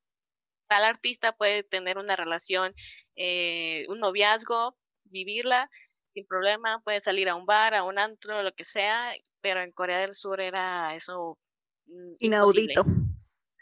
[0.67, 2.73] tal artista puede tener una relación,
[3.15, 4.75] eh, un noviazgo,
[5.05, 5.69] vivirla
[6.13, 9.71] sin problema, puede salir a un bar, a un antro, lo que sea, pero en
[9.71, 11.39] Corea del Sur era eso
[11.87, 12.73] mm, imposible.
[12.73, 12.85] Inaudito.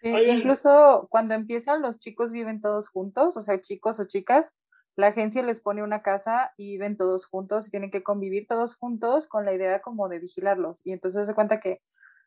[0.01, 4.53] Sí, incluso cuando empiezan los chicos viven todos juntos, o sea, chicos o chicas,
[5.01, 8.75] la agencia les pone una casa y viven todos juntos y tienen que convivir todos
[8.75, 10.81] juntos con la idea como de vigilarlos.
[10.85, 11.81] Y entonces se cuenta que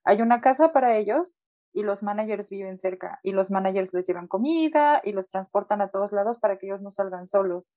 [0.05, 1.39] hay una casa para ellos
[1.73, 5.89] y los managers viven cerca y los managers les llevan comida y los transportan a
[5.89, 7.73] todos lados para que ellos no salgan solos.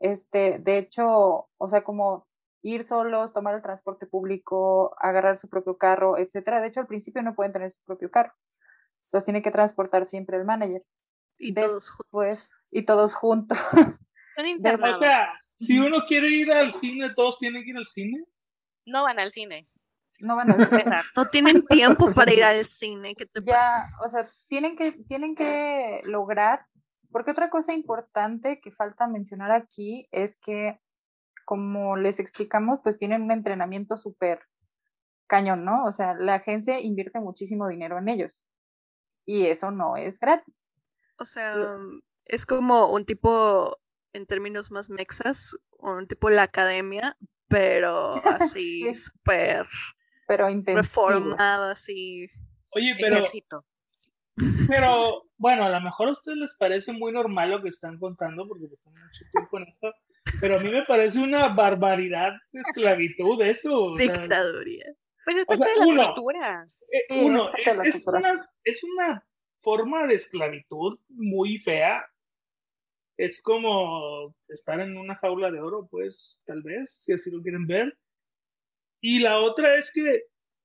[0.00, 2.26] Este, de hecho, o sea, como
[2.62, 6.60] ir solos, tomar el transporte público, agarrar su propio carro, etcétera.
[6.60, 8.34] De hecho, al principio no pueden tener su propio carro
[9.12, 10.84] los tiene que transportar siempre el manager.
[11.38, 12.06] Y todos juntos.
[12.06, 13.58] Después, y todos juntos.
[14.36, 15.00] Son O internados.
[15.00, 18.24] sea, si uno quiere ir al cine, todos tienen que ir al cine.
[18.86, 19.66] No van al cine.
[20.20, 20.78] No van a decir.
[20.78, 21.04] César.
[21.16, 23.14] No tienen tiempo para ir al cine.
[23.14, 23.52] ¿Qué te pasa?
[23.52, 26.66] ya, o sea, tienen que, tienen que lograr,
[27.10, 30.80] porque otra cosa importante que falta mencionar aquí es que,
[31.44, 34.40] como les explicamos, pues tienen un entrenamiento súper
[35.26, 35.84] cañón, ¿no?
[35.84, 38.46] O sea, la agencia invierte muchísimo dinero en ellos
[39.24, 40.72] y eso no es gratis.
[41.18, 41.56] O sea,
[42.26, 43.78] es como un tipo,
[44.12, 47.16] en términos más mexas, un tipo la academia,
[47.48, 48.14] pero
[48.56, 48.94] así Sí.
[48.94, 49.66] súper
[50.26, 50.82] Pero intensivo.
[50.82, 52.28] reformada, así.
[52.70, 53.64] Oye, pero, Ejército.
[54.68, 58.46] pero bueno, a lo mejor a ustedes les parece muy normal lo que están contando
[58.48, 59.92] porque pues, están mucho tiempo en esto,
[60.40, 63.84] pero a mí me parece una barbaridad de esclavitud eso.
[63.92, 64.84] o sea, Dictaduría.
[65.24, 66.66] Pues es O sea, parte de la uno, cultura.
[66.90, 68.18] Eh, Sí, uno, es parte de es, la es cultura.
[68.32, 69.26] una, es una
[69.60, 72.04] forma de esclavitud muy fea.
[73.16, 77.66] Es como estar en una jaula de oro, pues, tal vez, si así lo quieren
[77.66, 77.96] ver.
[79.00, 80.24] Y la otra es que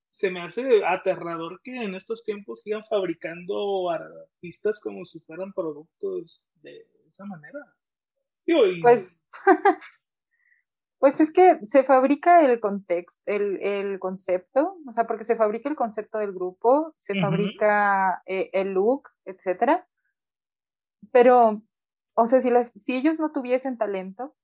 [0.09, 6.45] se me hace aterrador que en estos tiempos sigan fabricando artistas como si fueran productos
[6.61, 7.59] de esa manera.
[8.45, 9.29] Y- Pues,
[10.99, 15.69] pues es que se fabrica el contexto, el, el concepto, o sea, porque se fabrica
[15.69, 19.87] el concepto del grupo, se fabrica eh, el look, etcétera.
[21.11, 21.61] Pero,
[22.17, 24.35] o sea, si, la- si ellos no tuviesen talento,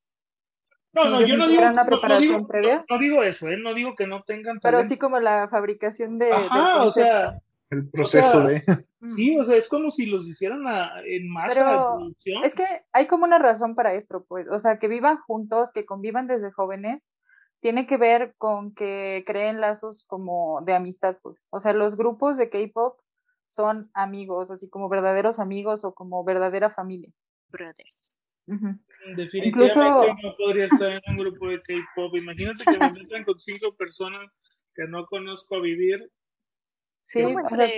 [0.93, 2.75] no, si no, ellos yo no no digo, tuvieran una no- no preparación digo- previa.
[2.77, 3.57] no- no digo eso, ¿eh?
[3.57, 4.89] no digo que no tengan pero talento.
[4.93, 8.63] sí como la fabricación de, Ajá, o sea, El proceso sea, de.
[9.15, 12.43] Sí, o sea, es como si los hicieran a- en masa de Pero producción.
[12.43, 15.85] Es que hay como una razón para esto, pues, o sea, que vivan juntos, que
[15.85, 17.03] convivan desde jóvenes,
[17.59, 21.41] tiene que ver con que creen lazos como de amistad, pues.
[21.49, 22.99] O sea, los grupos de K-pop
[23.47, 27.09] son amigos, así como verdaderos amigos o como verdadera familia.
[27.53, 28.11] Brothers.
[29.15, 32.15] Definitivamente incluso- no podría estar en un grupo de K-pop.
[32.17, 34.29] Imagínate que me metan con cinco personas
[34.75, 36.11] que no conozco a vivir.
[37.05, 37.69] Sí, o sea,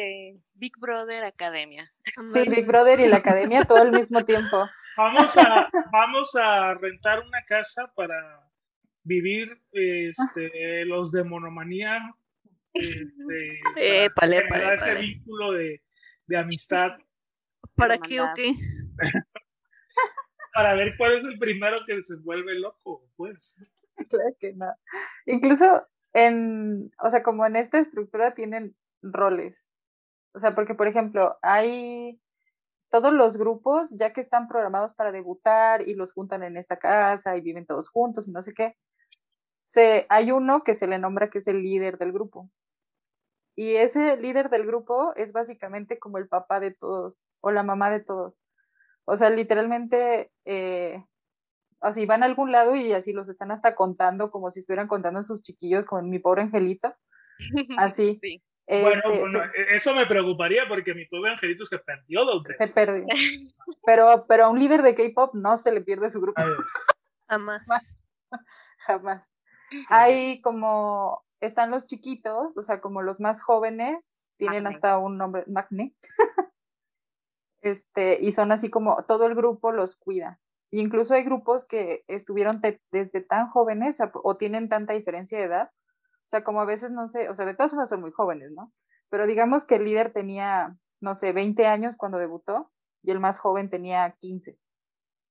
[0.53, 1.91] Big Brother Academia.
[2.33, 4.65] sí, Big Brother y la academia todo al mismo tiempo.
[4.97, 8.15] Vamos a, vamos a rentar una casa para
[9.03, 11.99] vivir este, los de monomanía.
[12.73, 13.59] Este,
[14.15, 15.01] para ese épale.
[15.01, 15.81] vínculo de,
[16.27, 16.91] de amistad
[17.75, 18.53] ¿Para qué o qué?
[20.55, 23.55] Para ver cuál es el primero que se vuelve loco, pues.
[24.09, 24.73] Claro que no.
[25.25, 29.69] Incluso en, o sea, como en esta estructura tienen roles.
[30.33, 32.21] O sea, porque, por ejemplo, hay
[32.89, 37.35] todos los grupos, ya que están programados para debutar y los juntan en esta casa
[37.35, 38.77] y viven todos juntos y no sé qué,
[39.63, 42.49] se, hay uno que se le nombra que es el líder del grupo.
[43.57, 47.89] Y ese líder del grupo es básicamente como el papá de todos o la mamá
[47.89, 48.37] de todos.
[49.05, 51.03] O sea, literalmente eh,
[51.81, 55.19] así van a algún lado y así los están hasta contando como si estuvieran contando
[55.19, 56.93] a sus chiquillos con mi pobre angelito.
[57.77, 58.19] Así.
[58.67, 58.81] Sí.
[58.81, 62.49] Bueno, Este, bueno, se- eso me preocuparía porque mi pobre angelito se perdió dos se,
[62.53, 62.73] veces.
[62.73, 63.05] perdió.
[63.85, 66.41] Pero, pero a un líder de K-pop no se le pierde su grupo,
[67.29, 67.63] Jamás.
[68.79, 69.31] jamás.
[69.89, 75.43] Hay como, están los chiquitos, o sea, como los más jóvenes, tienen hasta un nombre,
[75.45, 75.93] Magné.
[77.65, 80.39] Este, y son así como, todo el grupo los cuida.
[80.71, 85.45] Y incluso hay grupos que estuvieron desde tan jóvenes o, o tienen tanta diferencia de
[85.45, 85.71] edad.
[85.73, 88.51] O sea, como a veces, no sé, o sea, de todas formas son muy jóvenes,
[88.51, 88.71] ¿no?
[89.09, 92.71] Pero digamos que el líder tenía, no sé, 20 años cuando debutó
[93.03, 94.59] y el más joven tenía 15.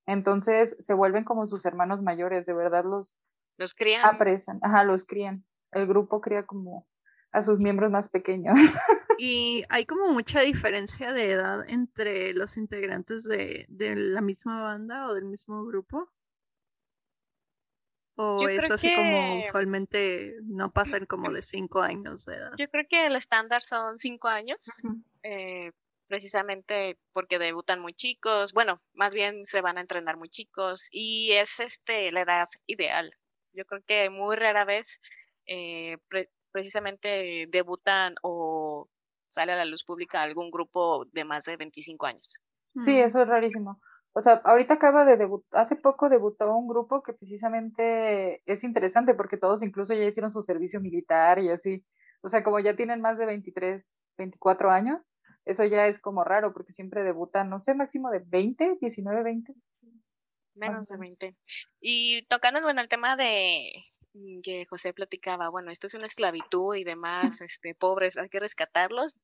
[0.07, 3.17] Entonces se vuelven como sus hermanos mayores, de verdad los
[3.57, 4.05] Los crían.
[4.05, 5.45] aprecian, ajá, los crían.
[5.73, 6.87] El grupo cría como
[7.35, 8.55] a sus miembros más pequeños.
[9.17, 15.07] Y hay como mucha diferencia de edad entre los integrantes de, de la misma banda
[15.07, 16.11] o del mismo grupo.
[18.17, 22.53] O Yo es así como usualmente no pasan como de cinco años de edad.
[22.59, 24.59] Yo creo que el estándar son cinco años,
[25.23, 25.71] eh,
[26.09, 28.53] precisamente porque debutan muy chicos.
[28.53, 33.13] Bueno, más bien se van a entrenar muy chicos y es este la edad ideal.
[33.53, 35.01] Yo creo que muy rara vez
[35.47, 35.99] eh,
[36.55, 38.89] precisamente debutan o
[39.31, 42.39] sale a la luz pública algún grupo de más de 25 años.
[42.85, 43.05] Sí, Mm.
[43.05, 43.81] eso es rarísimo.
[44.13, 49.15] O sea, ahorita acaba de debutar, hace poco debutó un grupo que precisamente es interesante
[49.15, 51.85] porque todos incluso ya hicieron su servicio militar y así.
[52.23, 55.01] O sea, como ya tienen más de 23, 24 años,
[55.45, 59.53] eso ya es como raro porque siempre debutan, no sé, máximo de 20, 19, 20.
[60.55, 61.19] Menos de menos.
[61.19, 61.37] 20.
[61.81, 63.73] Y tocando bueno, el tema de
[64.43, 69.17] que José platicaba, bueno, esto es una esclavitud y demás, este, pobres, hay que rescatarlos.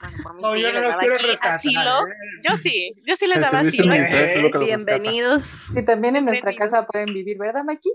[0.00, 1.52] bueno, por mí No, yo no les los daba quiero rescatar.
[1.52, 1.80] asilo.
[2.08, 2.14] ¿eh?
[2.48, 3.92] Yo sí, yo sí les El daba asilo.
[3.92, 4.58] rescata.
[4.64, 5.70] Bienvenidos.
[5.76, 7.92] Y también en nuestra casa pueden vivir, ¿verdad, Maki?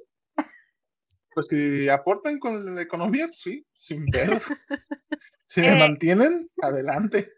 [1.33, 4.41] Pues si aportan con la economía, pues sí, sin pedos.
[5.47, 7.31] Si me Eh, mantienen, adelante.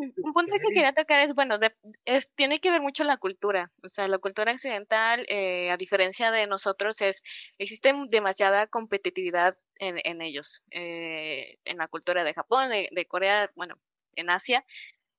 [0.22, 1.74] Un punto que quería tocar es, bueno, de-
[2.04, 3.72] es, tiene que ver mucho la cultura.
[3.82, 7.22] O sea, la cultura occidental, eh, a diferencia de nosotros, es
[7.58, 10.62] existe demasiada competitividad en, en ellos.
[10.70, 13.80] Eh, en la cultura de Japón, de, de Corea, bueno,
[14.16, 14.64] en Asia.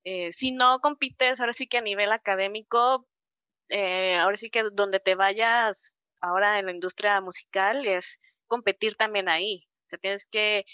[0.03, 3.07] Eh, si no compites, ahora sí que a nivel académico,
[3.69, 9.29] eh, ahora sí que donde te vayas ahora en la industria musical es competir también
[9.29, 9.67] ahí.
[9.87, 10.65] O sea, tienes que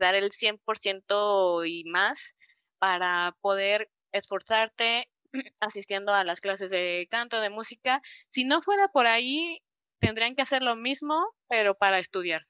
[0.00, 2.36] dar el 100% y más
[2.78, 5.08] para poder esforzarte
[5.60, 8.00] asistiendo a las clases de canto, de música.
[8.28, 9.60] Si no fuera por ahí,
[10.00, 12.42] tendrían que hacer lo mismo, pero para estudiar.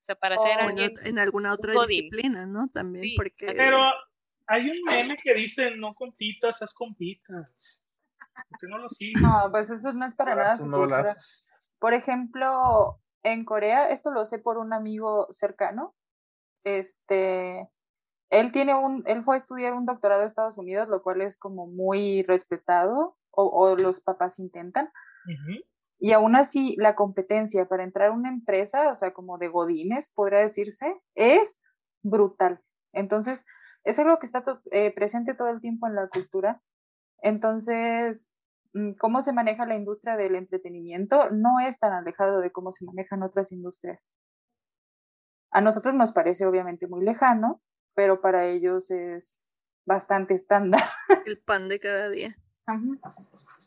[0.00, 0.90] O sea, para ser Oh, en, alguien.
[0.96, 2.68] ot- en alguna otra disciplina, ¿no?
[2.68, 3.46] También Sí, porque...
[3.46, 3.78] Pero
[4.46, 7.82] hay un meme que dice, no compitas, haz compitas.
[8.48, 9.22] ¿Por qué no lo sigues?
[9.22, 11.16] No, pues eso no es para nada.
[11.78, 15.94] Por ejemplo, en Corea, esto lo sé por un amigo cercano.
[16.64, 17.68] Este,
[18.40, 21.38] él tiene un, él fue a estudiar un doctorado a Estados Unidos, lo cual es
[21.38, 24.90] como muy respetado, o, o los papás intentan.
[25.98, 30.10] Y aún así, la competencia para entrar a una empresa, o sea, como de godines,
[30.10, 31.62] podría decirse, es
[32.02, 32.60] brutal.
[32.92, 33.44] Entonces,
[33.84, 36.60] es algo que está eh, presente todo el tiempo en la cultura.
[37.22, 38.32] Entonces,
[38.74, 42.84] mm, cómo se maneja la industria del entretenimiento no es tan alejado de cómo se
[42.84, 44.00] manejan otras industrias.
[45.50, 47.62] A nosotros nos parece obviamente muy lejano,
[47.94, 49.44] pero para ellos es
[49.86, 50.82] bastante estándar.
[51.26, 52.36] el pan de cada día.
[52.66, 52.82] Ajá.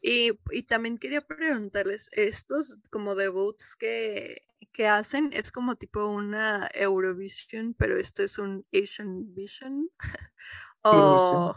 [0.01, 6.69] Y, y también quería preguntarles, estos como debuts que, que hacen, es como tipo una
[6.73, 9.89] Eurovision, pero esto es un Asian Vision.
[10.83, 11.55] o,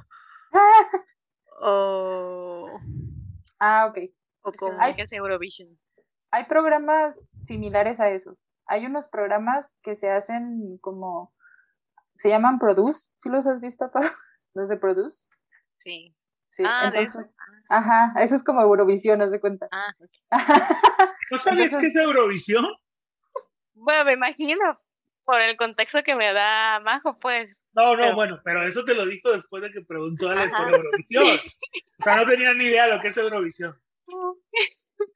[1.61, 2.81] o,
[3.59, 3.99] Ah, ok.
[4.43, 4.79] o Es que como-
[5.12, 5.79] Eurovision.
[6.31, 8.45] hay programas similares a esos.
[8.66, 11.35] Hay unos programas que se hacen como,
[12.21, 14.03] se llaman Produce, ¿sí los has visto, Pau?
[14.55, 15.29] Los de Produce.
[15.79, 16.14] Sí.
[16.49, 17.21] Sí, Ah, de eso.
[17.21, 17.35] entonces,
[17.68, 19.68] ajá, eso es como Eurovisión, haz de cuenta.
[19.71, 19.95] Ah.
[21.31, 22.66] ¿No sabías Entonces- que es Eurovisión?
[23.75, 24.59] Bueno, me imagino
[25.25, 27.62] por el contexto que me da Majo, pues.
[27.73, 30.75] No, no, Pero- bueno, pero eso te lo dijo después de que preguntó Alex por.
[30.75, 31.25] Eurovisión.
[32.01, 33.79] O sea, no tenía ni idea de lo que es Eurovisión.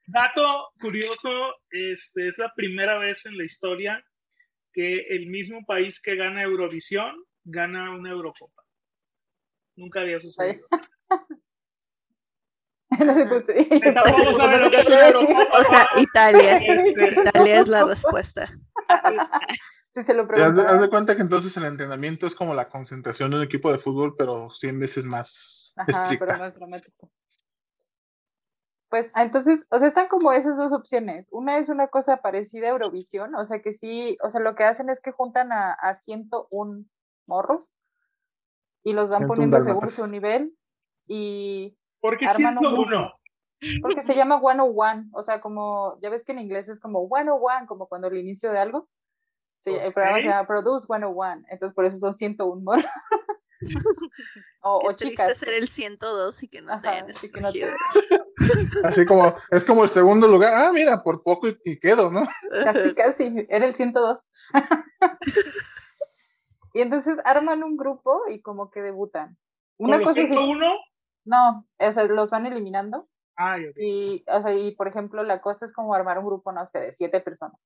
[0.07, 1.29] Dato curioso,
[1.69, 4.03] este, es la primera vez en la historia
[4.75, 7.15] que el mismo país que gana Eurovisión
[7.45, 8.61] gana una Eurocopa.
[9.77, 10.67] Nunca había sucedido.
[12.97, 13.65] No sé por qué.
[13.93, 15.59] Tampoco sabe lo que es una Eurocopa.
[15.59, 16.57] o sea, Italia.
[16.63, 18.53] Este, Italia es la respuesta.
[19.89, 20.89] Si se lo Y haz de, haz de preguntaron.
[20.89, 24.49] cuenta que entonces el entrenamiento es como la concentración de un equipo de fútbol, pero
[24.49, 27.09] 100 veces más Ajá, pero más dramático.
[28.89, 31.27] Pues ah, entonces, o sea, están como esas dos opciones.
[31.31, 34.63] Una es una cosa parecida a Eurovisión, o sea que sí, o sea, lo que
[34.63, 36.85] hacen es que juntan a, a 101
[37.25, 37.71] morros
[38.83, 40.55] y los van 101 poniendo según su nivel
[41.07, 43.13] y Porque Arman un 101.
[43.81, 47.65] porque se llama 101, o sea, como, ya ves que en inglés es como 101,
[47.67, 48.87] como cuando el inicio de algo.
[49.59, 52.85] Sí, el programa se llama Produce 101, entonces por eso son 101 morros.
[54.61, 55.37] o, Qué o triste chicas.
[55.39, 57.77] ser el 102 y que no te Ajá, hayan que no te- escogido.
[58.83, 60.53] Así como, es como el segundo lugar.
[60.55, 62.27] Ah, mira, por poco y, y quedo, ¿no?
[62.63, 64.19] Casi, casi, era el 102.
[66.73, 69.37] y entonces arman un grupo y como que debutan.
[69.77, 70.73] Una ¿Con los cosa así, 101?
[71.25, 73.75] no, o sea, los van eliminando Ay, ok.
[73.77, 76.79] y, o sea, y por ejemplo, la cosa es como armar un grupo, no sé,
[76.79, 77.59] de siete personas.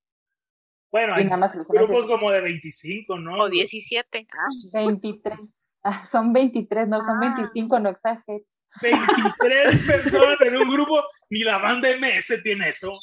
[0.91, 2.19] Bueno, Y hay nada más seleccionan grupos siete.
[2.19, 3.43] como de 25, ¿no?
[3.43, 4.27] O 17.
[4.31, 5.39] Ah, 23.
[5.83, 7.35] Ah, son 23, no, son Ah.
[7.37, 8.43] 25, no exageres.
[8.81, 12.93] 23 personas en un grupo, ni la banda MS tiene eso.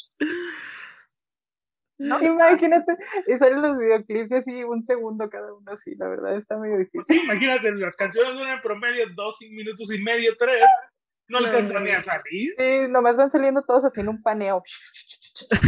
[1.98, 2.96] No, imagínate,
[3.26, 6.76] y salen los videoclips y así un segundo cada uno, así, la verdad está medio
[6.76, 7.20] Pues difícil.
[7.20, 10.62] sí, imagínate, las canciones duran en promedio dos minutos y medio, tres.
[11.28, 11.46] No No.
[11.46, 12.54] alcanzan ni a salir.
[12.56, 14.62] Sí, nomás van saliendo todos haciendo un paneo.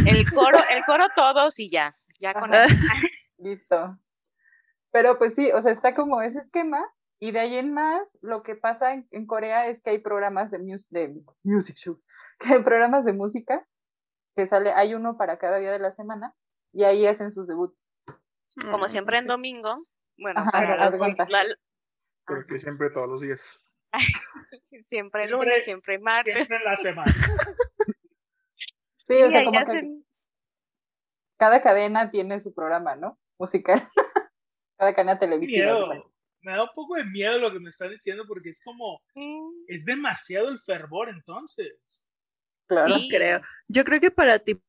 [0.07, 1.95] el coro, el coro todos y ya.
[2.19, 2.49] Ya con.
[3.37, 3.97] Listo.
[4.91, 6.81] Pero pues sí, o sea, está como ese esquema
[7.19, 10.51] y de ahí en más, lo que pasa en, en Corea es que hay programas
[10.51, 11.13] de, mus- de
[11.43, 11.99] music shows,
[12.39, 13.65] que hay programas de música
[14.35, 16.35] que sale, hay uno para cada día de la semana
[16.71, 17.93] y ahí hacen sus debuts.
[18.71, 19.85] Como Mm, siempre en domingo.
[20.17, 21.45] Bueno, Ajá, para los- la-
[22.25, 23.65] Pero que siempre todos los días.
[24.69, 26.33] siempre Siempre- lunes, siempre martes.
[26.35, 27.11] Siempre en la semana.
[29.07, 30.01] Sí, Y o sea, como que
[31.37, 33.17] cada cadena tiene su programa, ¿no?
[33.39, 33.81] Musical.
[34.77, 35.73] cada cadena televisiva.
[36.41, 39.01] Me da un poco de miedo lo que me están diciendo porque es como,
[39.67, 42.03] es demasiado el fervor entonces.
[42.67, 42.95] Claro.
[42.95, 43.09] Sí.
[43.09, 43.41] creo.
[43.67, 44.61] Yo creo que para ti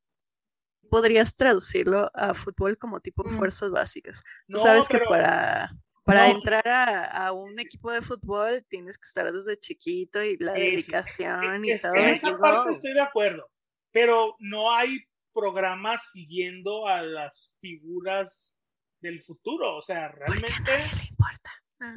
[0.91, 3.37] podrías traducirlo a fútbol como tipo Mm.
[3.39, 4.23] fuerzas básicas.
[4.49, 5.71] Tú No, sabes que pero- para,
[6.05, 6.35] para no.
[6.37, 10.61] entrar a, a un equipo de fútbol tienes que estar desde chiquito y la Eso.
[10.61, 11.95] dedicación y Es- todo.
[11.95, 13.49] en y esa parte estoy de acuerdo,
[13.93, 14.99] pero no hay
[15.33, 18.57] programas siguiendo a las figuras
[19.01, 19.77] del futuro.
[19.77, 21.51] O sea, Porque a realmente, nadie le importa.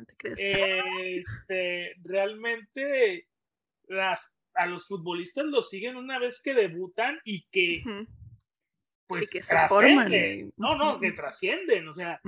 [0.08, 0.40] Te creas.
[1.04, 3.28] este, realmente
[3.88, 4.26] las,
[4.56, 7.84] a los futbolistas los siguen una vez que debutan y que
[9.08, 10.48] pues que se forman trascienden.
[10.48, 11.88] y- No, no, que trascienden.
[11.88, 12.20] O sea,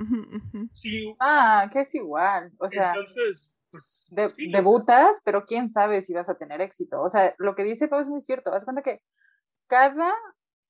[0.72, 2.52] si Ah, que es igual.
[2.58, 6.36] O sea, entonces, pues de- sí, o sea, debutas, pero quién sabe si vas a
[6.38, 7.00] tener éxito.
[7.02, 8.52] O sea, lo que dice Pau es muy cierto.
[8.52, 9.00] Haz cuenta que
[9.68, 10.12] cada,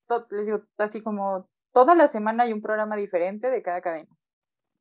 [0.09, 4.17] to- les digo, así como toda la semana hay un programa diferente de cada cadena.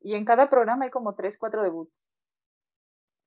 [0.00, 2.12] Y en cada programa hay como tres, cuatro debuts.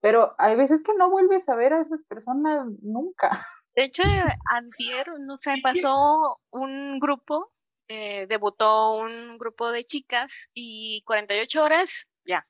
[0.02, 3.30] Pero hay veces que no vuelves a ver a esas personas nunca.
[3.76, 4.04] De hecho,
[4.46, 7.54] antier, no sé, pasó un grupo,
[7.88, 12.46] eh, debutó un grupo de chicas y 48 horas, ya,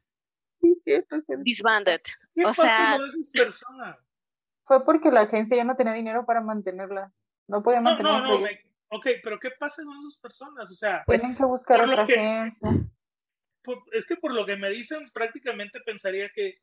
[0.59, 1.43] Sí, cierto, cierto.
[1.43, 2.01] disbanded.
[2.34, 2.97] ¿qué o sea,
[3.34, 3.97] personas?
[4.63, 7.13] Fue porque la agencia ya no tenía dinero para mantenerlas.
[7.47, 8.59] No podía No, mantener no, me-
[8.89, 10.70] ok, pero ¿qué pasa con esas personas?
[10.72, 12.70] O sea, Tienen que buscar otra que- agencia.
[13.76, 16.59] Por- es que por lo que me dicen, prácticamente pensaría que,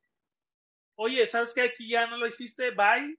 [0.97, 1.63] oye, ¿sabes qué?
[1.63, 3.17] Aquí ya no lo hiciste, bye,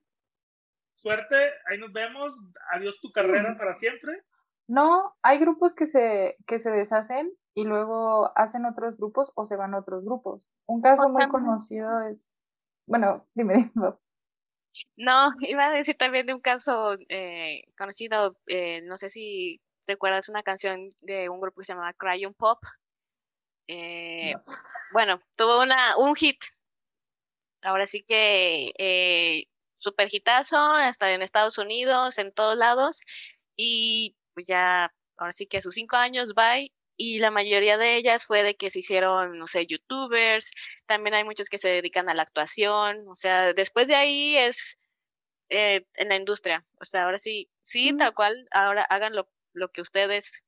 [0.94, 1.36] suerte,
[1.70, 2.34] ahí nos vemos,
[2.72, 3.58] adiós tu carrera Mm.
[3.58, 4.24] para siempre.
[4.68, 9.56] No, hay grupos que se, que se deshacen y luego hacen otros grupos o se
[9.56, 10.46] van a otros grupos.
[10.68, 12.38] Un caso O muy también- conocido es,
[12.86, 13.94] bueno, dime, dime.
[14.98, 20.30] No, iba a decir también de un caso eh, conocido, eh, no sé si recuerdas
[20.30, 22.60] una canción de un grupo que se llamaba Crayon Pop.
[23.68, 24.44] Eh, No.
[24.94, 26.38] Bueno, tuvo una, un hit.
[27.62, 29.48] Ahora sí que eh,
[29.80, 33.02] super hitazo, hasta en Estados Unidos, en todos lados.
[33.56, 36.72] Y pues ya, ahora sí que a sus cinco años, bye.
[37.00, 40.52] Y la mayoría de ellas fue de que se hicieron, no sé, youtubers.
[40.88, 43.08] También hay muchos que se dedican a la actuación.
[43.08, 44.80] O sea, después de ahí es
[45.50, 46.66] eh, en la industria.
[46.80, 47.98] O sea, ahora sí, sí, Mm.
[47.98, 50.44] tal cual, ahora hagan lo, lo que ustedes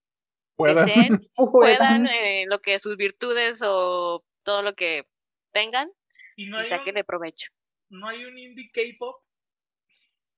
[0.60, 0.86] Puedan.
[0.86, 1.20] deseen
[1.52, 5.08] puedan, eh, lo que sus virtudes o todo lo que
[5.54, 5.90] tengan
[6.36, 7.50] Y no y provecho.
[7.90, 9.24] no hay un indie K-pop.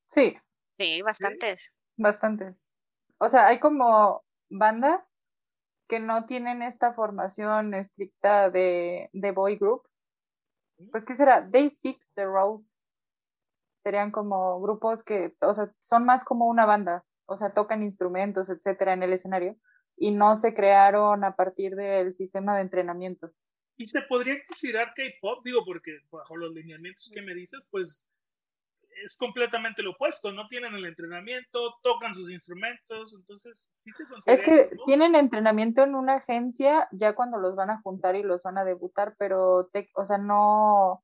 [0.07, 0.37] Sí,
[0.77, 1.73] Sí, bastantes.
[1.97, 2.55] bastante.
[3.19, 5.01] O sea, hay como bandas
[5.87, 9.83] que no tienen esta formación estricta de, de boy group.
[10.91, 11.41] Pues, ¿qué será?
[11.41, 12.77] Day Six, The Rose.
[13.83, 17.03] Serían como grupos que, o sea, son más como una banda.
[17.25, 19.57] O sea, tocan instrumentos, etcétera, en el escenario.
[20.01, 23.31] Y no se crearon a partir del sistema de entrenamiento.
[23.77, 28.07] Y se podría considerar K-pop, digo, porque bajo los lineamientos que me dices, pues
[29.05, 30.31] es completamente lo opuesto.
[30.31, 35.93] No tienen el entrenamiento, tocan sus instrumentos, entonces sí te Es que tienen entrenamiento en
[35.93, 39.91] una agencia ya cuando los van a juntar y los van a debutar, pero, te-
[39.93, 41.03] o sea, no,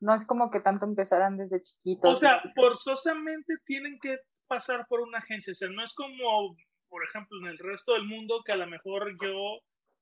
[0.00, 2.14] No es como que tanto empezaran desde chiquitos.
[2.14, 5.52] O sea, forzosamente tienen que pasar por una agencia.
[5.52, 6.56] O sea, no es como,
[6.88, 9.60] por ejemplo, en el resto del mundo que a lo mejor yo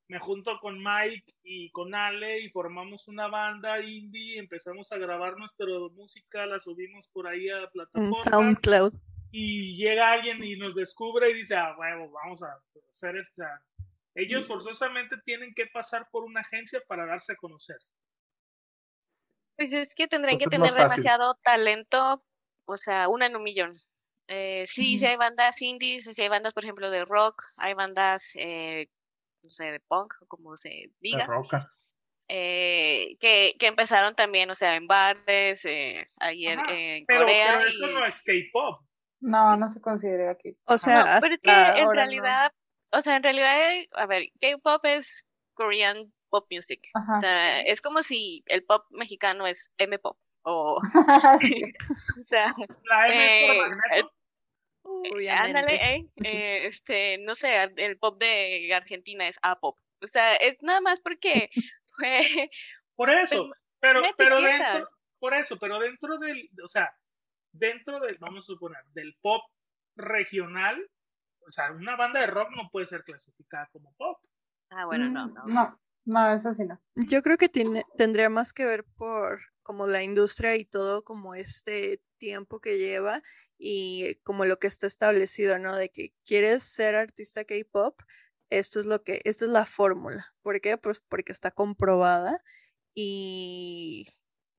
[0.09, 5.37] me junto con Mike y con Ale y formamos una banda indie, empezamos a grabar
[5.37, 8.95] nuestra música, la subimos por ahí a En plataformas SoundCloud.
[9.33, 12.57] y llega alguien y nos descubre y dice, ah, huevo, vamos a
[12.91, 13.63] hacer esta.
[14.15, 17.77] Ellos forzosamente tienen que pasar por una agencia para darse a conocer.
[19.57, 22.25] Pues es que tendrían que Pues es más tener demasiado talento,
[22.67, 23.73] o sea, una en un millón.
[24.29, 28.33] Eh, sí, sí hay bandas indies, sí hay bandas, por ejemplo, de rock, hay bandas,
[28.35, 28.89] eh,
[29.43, 31.73] no sé, de punk, o como se diga, roca.
[32.29, 37.21] eh, que, que empezaron también, o sea, en bares, eh, ahí en, Ajá, en Pero,
[37.21, 37.59] Corea.
[37.59, 38.81] pero eso y- no es K-pop.
[39.21, 40.59] No, no se considera aquí.
[40.67, 41.93] O sea, No, pero es que hasta en no.
[41.93, 42.53] realidad,
[42.93, 43.59] o sea, en realidad,
[43.93, 46.89] a ver, K-pop es Korean pop music.
[47.17, 50.19] O sea, es como si el pop mexicano es M-pop.
[50.43, 50.81] O,
[51.43, 51.63] Sí.
[52.21, 52.55] o sea,
[52.85, 54.05] La M es eh, el-
[55.29, 55.75] ándale, Obviamente.
[55.75, 59.77] eh, eh, este, no sé, el pop de Argentina es A-pop.
[60.03, 61.51] O sea, es nada más porque
[61.97, 62.51] fue,
[62.95, 66.95] Por eso, pues, pero, pero dentro, por eso, pero dentro del, o sea,
[67.53, 69.43] dentro del, vamos a suponer, del pop
[69.97, 70.89] regional,
[71.49, 74.19] o sea, una banda de rock no puede ser clasificada como pop.
[74.71, 75.45] ah, bueno, no, Mm, no.
[75.47, 76.81] No, no, eso sí no.
[76.95, 81.35] Yo creo que tiene, tendría más que ver por como la industria y todo como
[81.35, 83.23] este tiempo que lleva
[83.59, 85.75] y como lo que está establecido, ¿no?
[85.77, 88.01] De que quieres ser artista K-pop,
[88.51, 90.35] esto es lo que, esta es la fórmula.
[90.43, 90.79] ¿Por qué?
[90.79, 92.43] Pues porque está comprobada
[92.95, 94.07] y,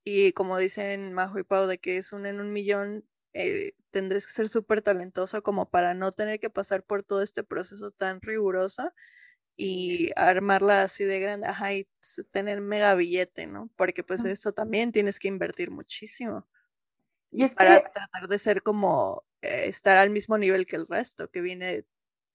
[0.04, 4.26] y como dicen Majo y Pau, de que es un en un millón, eh, tendrías
[4.26, 8.22] que ser súper talentoso como para no tener que pasar por todo este proceso tan
[8.22, 8.92] riguroso
[9.58, 11.86] y armarla así de grande, ajá, y
[12.32, 13.70] tener mega billete, ¿no?
[13.76, 16.48] Porque pues eso también tienes que invertir muchísimo
[17.32, 20.88] Y es para que, tratar de ser como eh, estar al mismo nivel que el
[20.88, 21.86] resto, que viene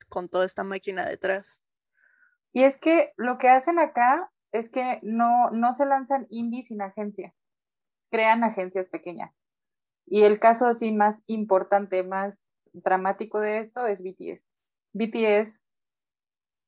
[0.09, 1.63] con toda esta máquina detrás.
[2.53, 6.83] y es que lo que hacen acá es que no, no se lanzan indie sin
[6.83, 7.33] agencia.
[8.11, 9.33] Crean agencias pequeñas.
[10.07, 14.51] Y el caso así más importante, más dramático de esto es BTS.
[14.93, 15.62] BTS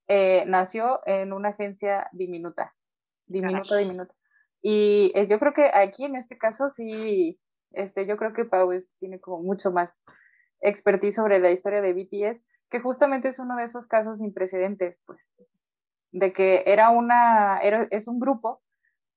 [0.08, 2.74] eh, nació en una agencia diminuta,
[3.26, 4.14] diminuta, diminuta.
[4.62, 7.38] Y eh, yo creo que aquí en este caso sí,
[7.72, 10.00] este, yo creo que Pau es- tiene como mucho más
[10.60, 14.98] expertise sobre la historia de BTS, que justamente es uno de esos casos sin precedentes,
[15.06, 15.32] pues,
[16.12, 18.62] de que era una, era, es un grupo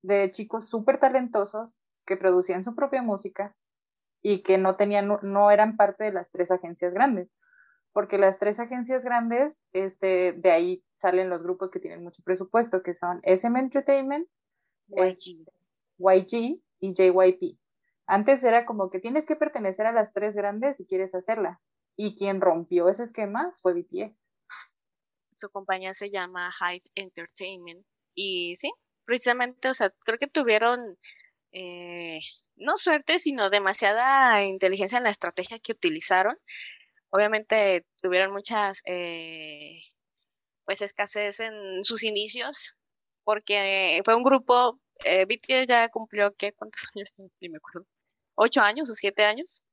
[0.01, 3.55] de chicos súper talentosos que producían su propia música
[4.21, 7.29] y que no tenían, no eran parte de las tres agencias grandes,
[7.97, 12.83] porque las tres agencias grandes, este, de ahí salen los grupos que tienen mucho presupuesto,
[12.83, 14.29] que son SM Entertainment,
[14.89, 15.43] YG.
[15.97, 17.57] YG y JYP.
[18.05, 21.59] Antes era como que tienes que pertenecer a las tres grandes si quieres hacerla.
[21.95, 24.29] Y quien rompió ese esquema fue BTS.
[25.33, 27.83] Su compañía se llama Hive Entertainment.
[28.13, 28.71] Y sí,
[29.05, 30.99] precisamente, o sea, creo que tuvieron
[31.51, 32.19] eh,
[32.57, 36.37] no suerte, sino demasiada inteligencia en la estrategia que utilizaron.
[37.09, 39.79] Obviamente tuvieron muchas, eh,
[40.65, 42.75] pues, escasez en sus inicios,
[43.23, 45.25] porque fue un grupo, eh,
[45.67, 46.53] ya cumplió, ¿qué?
[46.53, 47.13] ¿Cuántos años?
[47.39, 47.87] Ni me acuerdo.
[48.35, 49.63] ¿Ocho años o siete años?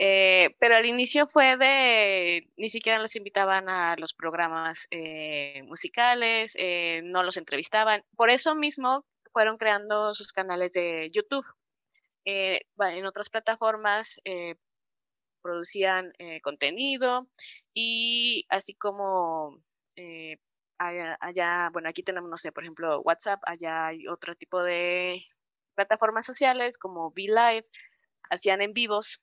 [0.00, 6.56] Eh, pero al inicio fue de, ni siquiera los invitaban a los programas eh, musicales,
[7.02, 8.04] no los entrevistaban.
[8.16, 11.44] Por eso mismo fueron creando sus canales de YouTube.
[12.24, 14.20] En otras plataformas
[15.42, 17.28] producían eh, contenido
[17.74, 19.62] y así como
[19.96, 20.38] eh,
[20.78, 25.24] allá, allá, bueno, aquí tenemos, no sé, por ejemplo, WhatsApp, allá hay otro tipo de
[25.74, 27.66] plataformas sociales como VLive,
[28.30, 29.20] hacían en vivos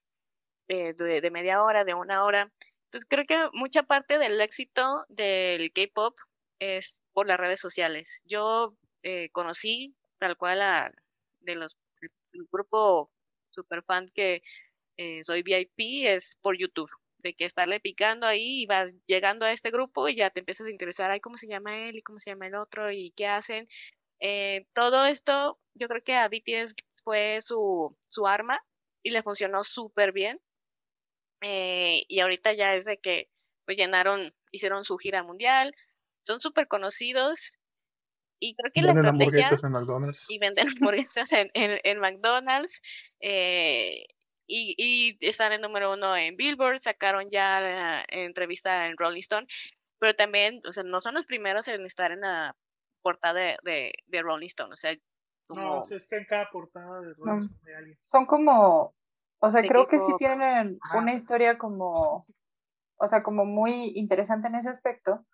[0.67, 2.51] eh, de, media hora, de una hora.
[2.85, 6.17] Entonces creo que mucha parte del éxito del K-pop
[6.59, 8.23] es por las redes sociales.
[8.25, 10.91] Yo eh, conocí tal cual a,
[11.41, 13.11] de los el, grupo
[13.49, 14.41] super fan que
[14.97, 16.89] eh, soy VIP es por YouTube,
[17.19, 20.67] de que estarle picando ahí y vas llegando a este grupo y ya te empiezas
[20.67, 23.27] a interesar, ay, ¿cómo se llama él y cómo se llama el otro y qué
[23.27, 23.67] hacen?
[24.19, 28.59] Eh, todo esto, yo creo que a BTS fue su, su arma
[29.03, 30.39] y le funcionó súper bien.
[31.41, 33.29] Eh, y ahorita ya es de que
[33.65, 35.75] pues llenaron, hicieron su gira mundial,
[36.23, 37.57] son súper conocidos
[38.39, 40.25] y creo que la Venden estrategia hamburguesas en McDonald's.
[40.27, 42.81] y venden hamburguesas en, en, en McDonald's
[43.19, 44.05] eh,
[44.47, 49.47] y, y están en número uno en Billboard, sacaron ya la entrevista en Rolling Stone,
[49.99, 52.55] pero también, o sea, no son los primeros en estar en la
[53.01, 54.95] portada de, de, de Rolling Stone, o sea,
[55.47, 57.39] como No, si es que en cada portada de Rolling No.
[57.39, 57.97] Stone hay alguien.
[58.01, 58.95] Son como,
[59.39, 60.97] o sea, De creo que sí tienen Ajá.
[60.99, 62.23] una historia como,
[62.97, 65.25] o sea, como muy interesante en ese aspecto,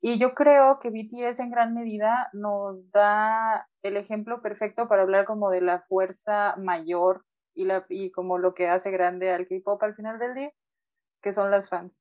[0.00, 5.24] Y yo creo que BTS en gran medida nos da el ejemplo perfecto para hablar
[5.24, 7.24] como de la fuerza mayor
[7.58, 10.52] y, la, y como lo que hace grande al K-Pop al final del día,
[11.20, 11.92] que son las fans.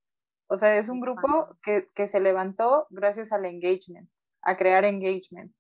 [0.48, 4.10] O sea, es un grupo que, que se levantó gracias al engagement,
[4.44, 5.52] a crear engagement.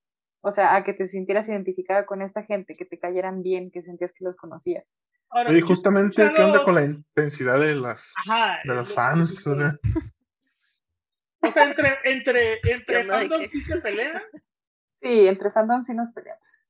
[0.41, 3.81] O sea, a que te sintieras identificada con esta gente, que te cayeran bien, que
[3.81, 4.85] sentías que los conocías.
[5.29, 9.45] Ahora, Y justamente, ¿qué onda con la intensidad de las Ajá, de que fans?
[9.45, 9.77] O sea,
[11.41, 14.21] O sea, entre, entre, entre fandom sí se pelean.
[15.01, 16.66] Sí, entre fandom sí nos peleamos.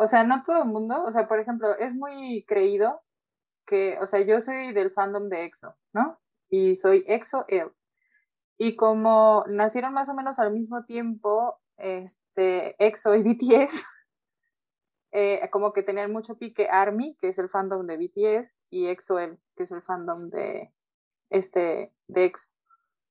[0.00, 3.02] O sea, no todo el mundo, o sea, por ejemplo, es muy creído
[3.66, 6.20] que, o sea, yo soy del fandom de EXO, ¿no?
[6.48, 7.72] Y soy EXO él.
[8.58, 13.84] Y como nacieron más o menos al mismo tiempo, este, EXO y BTS,
[15.12, 19.36] eh, como que tenían mucho pique ARMY, que es el fandom de BTS, y EXO-L,
[19.56, 20.72] que es el fandom de,
[21.30, 22.46] este, de EXO.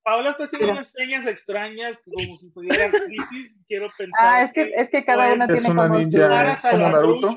[0.07, 2.77] Paola está haciendo unas señas extrañas como si pudiera.
[3.67, 4.25] Quiero pensar.
[4.25, 6.33] Ah, es que, es que cada una tiene una como ninja, su...
[6.33, 7.35] Mara como Naruto.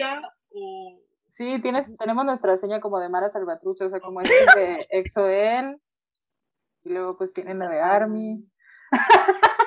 [0.51, 4.55] O Sí, tienes, tenemos nuestra seña como de Mara Salvatrucha, o sea, como esta es
[4.55, 5.79] de EXO-L,
[6.85, 8.49] y luego pues tienen la de ARMY.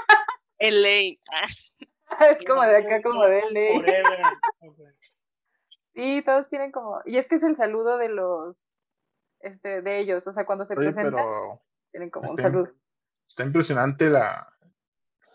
[0.60, 1.20] LA.
[1.30, 4.40] Ah, es como de acá, como de LA.
[5.94, 8.70] Sí, todos tienen como, y es que es el saludo de los,
[9.42, 12.72] este, de ellos, o sea, cuando se Oye, presentan, pero tienen como un está, saludo.
[13.28, 14.48] Está impresionante la,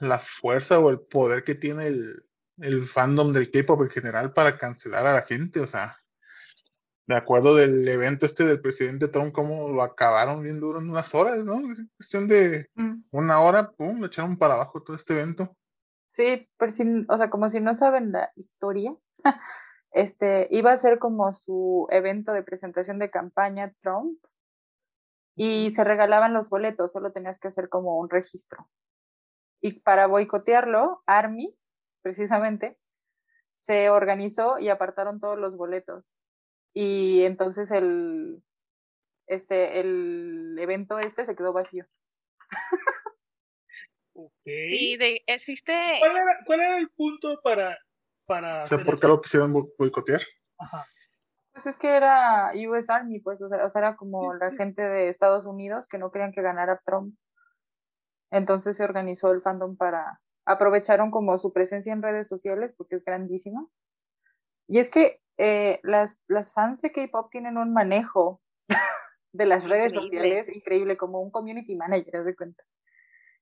[0.00, 2.24] la fuerza o el poder que tiene el,
[2.58, 5.60] el fandom del K-pop en general para cancelar a la gente.
[5.60, 5.96] O sea,
[7.06, 11.14] de acuerdo del evento este del presidente Trump, cómo lo acabaron bien duro en unas
[11.14, 11.58] horas, ¿no?
[11.72, 13.04] Es cuestión de Mm.
[13.10, 15.56] una hora, pum, lo echaron para abajo todo este evento.
[16.06, 18.94] Sí, pero si, o sea, como si no saben la historia,
[19.92, 24.18] este, iba a ser como su evento de presentación de campaña Trump
[25.38, 28.68] y se regalaban los boletos, solo tenías que hacer como un registro.
[29.60, 31.56] Y para boicotearlo, Army,
[32.02, 32.76] precisamente,
[33.54, 36.12] se organizó y apartaron todos los boletos.
[36.74, 38.42] Y entonces el,
[39.26, 41.86] este, el evento este se quedó vacío.
[44.14, 44.32] Ok.
[44.44, 45.72] Sí, de, existe.
[46.00, 47.78] ¿Cuál, era, cuál era el punto para,
[48.26, 49.08] para O sea, hacer ¿por qué eso?
[49.08, 50.22] lo quisieron bo- boicotear?
[50.58, 50.86] Ajá.
[51.58, 54.80] Pues es que era US Army, pues, o sea, o sea, era como la gente
[54.80, 57.16] de Estados Unidos que no querían que ganara Trump.
[58.30, 63.04] Entonces se organizó el fandom para, aprovecharon como su presencia en redes sociales, porque es
[63.04, 63.60] grandísima.
[64.68, 68.40] Y es que eh, las, las fans de K-pop tienen un manejo
[69.32, 70.28] de las redes Increíble.
[70.28, 72.62] sociales increíble, como un community manager, de cuenta.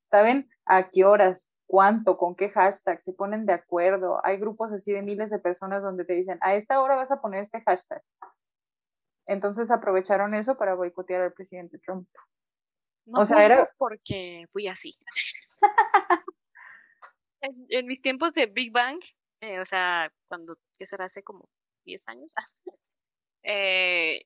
[0.04, 4.20] Saben a qué horas, cuánto, con qué hashtag, se ponen de acuerdo.
[4.24, 7.20] Hay grupos así de miles de personas donde te dicen, a esta hora vas a
[7.20, 8.02] poner este hashtag.
[9.26, 12.08] Entonces aprovecharon eso para boicotear al presidente Trump.
[13.06, 14.92] No o sea, era- porque fui así.
[17.40, 19.00] en, en mis tiempos de Big Bang,
[19.40, 21.06] eh, o sea, cuando, ¿qué será?
[21.06, 21.48] Hace como
[21.84, 22.32] 10 años.
[23.42, 24.22] eh,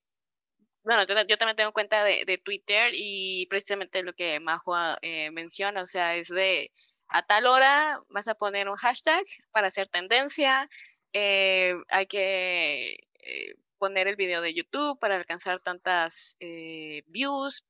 [0.82, 5.30] bueno, yo, yo también tengo cuenta de, de Twitter y precisamente lo que Majo eh,
[5.30, 6.70] menciona, o sea, es de
[7.11, 10.68] a tal hora vas a poner un hashtag para hacer tendencia,
[11.12, 17.64] eh, hay que eh, poner el video de YouTube para alcanzar tantas eh, views,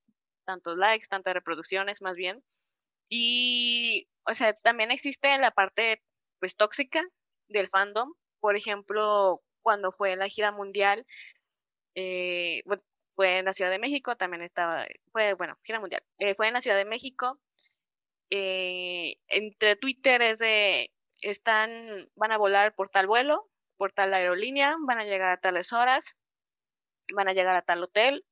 [0.45, 2.43] tantos likes, tantas reproducciones más bien.
[3.09, 6.03] Y, o sea, también existe la parte,
[6.41, 7.03] pues, tóxica
[7.49, 8.15] del fandom.
[8.41, 11.07] Por ejemplo, cuando fue la gira mundial,
[11.95, 12.63] eh,
[13.15, 16.55] fue en la Ciudad de México, también estaba, fue, bueno, gira mundial, eh, fue en
[16.55, 17.39] la Ciudad de México.
[18.31, 24.77] Eh, entre Twitter es de, están, van a volar por tal vuelo, por tal aerolínea,
[24.87, 26.17] van a llegar a tales horas,
[27.15, 28.25] van a llegar a tal hotel.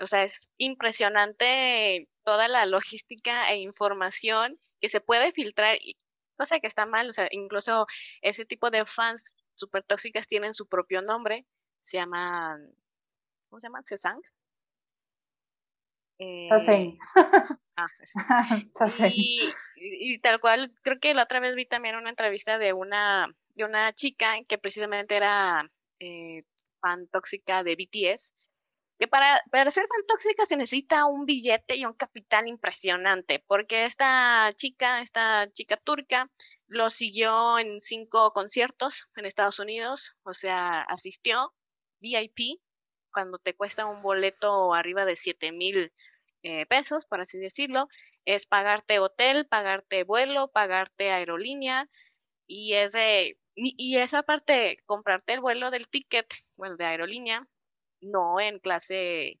[0.00, 5.78] O sea, es impresionante toda la logística e información que se puede filtrar,
[6.36, 7.86] cosa que está mal, o sea, incluso
[8.22, 11.46] ese tipo de fans súper tóxicas tienen su propio nombre,
[11.80, 12.72] se llaman,
[13.48, 13.84] ¿cómo se llaman?
[13.84, 14.20] ¿Cesang?
[16.18, 16.48] Eh,
[17.76, 18.12] ah, es-
[18.74, 19.12] Sasen.
[19.14, 22.72] y, y- y tal cual, creo que la otra vez vi también una entrevista de
[22.72, 26.42] una, de una chica que precisamente era eh,
[26.80, 28.32] fan tóxica de BTS,
[28.98, 33.84] que para, para ser fan tóxica se necesita un billete y un capital impresionante, porque
[33.84, 36.30] esta chica, esta chica turca,
[36.66, 41.54] lo siguió en cinco conciertos en Estados Unidos, o sea, asistió
[42.00, 42.60] VIP,
[43.12, 45.92] cuando te cuesta un boleto arriba de 7 mil
[46.42, 47.88] eh, pesos, por así decirlo,
[48.24, 51.88] es pagarte hotel, pagarte vuelo, pagarte aerolínea,
[52.46, 56.26] y es de, y, esa parte, comprarte el vuelo del ticket,
[56.56, 57.46] bueno, de aerolínea,
[58.00, 59.40] no en clase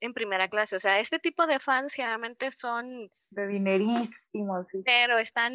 [0.00, 4.82] En primera clase, o sea, este tipo de fans generalmente son de dinerísimo, sí.
[4.84, 5.52] Pero están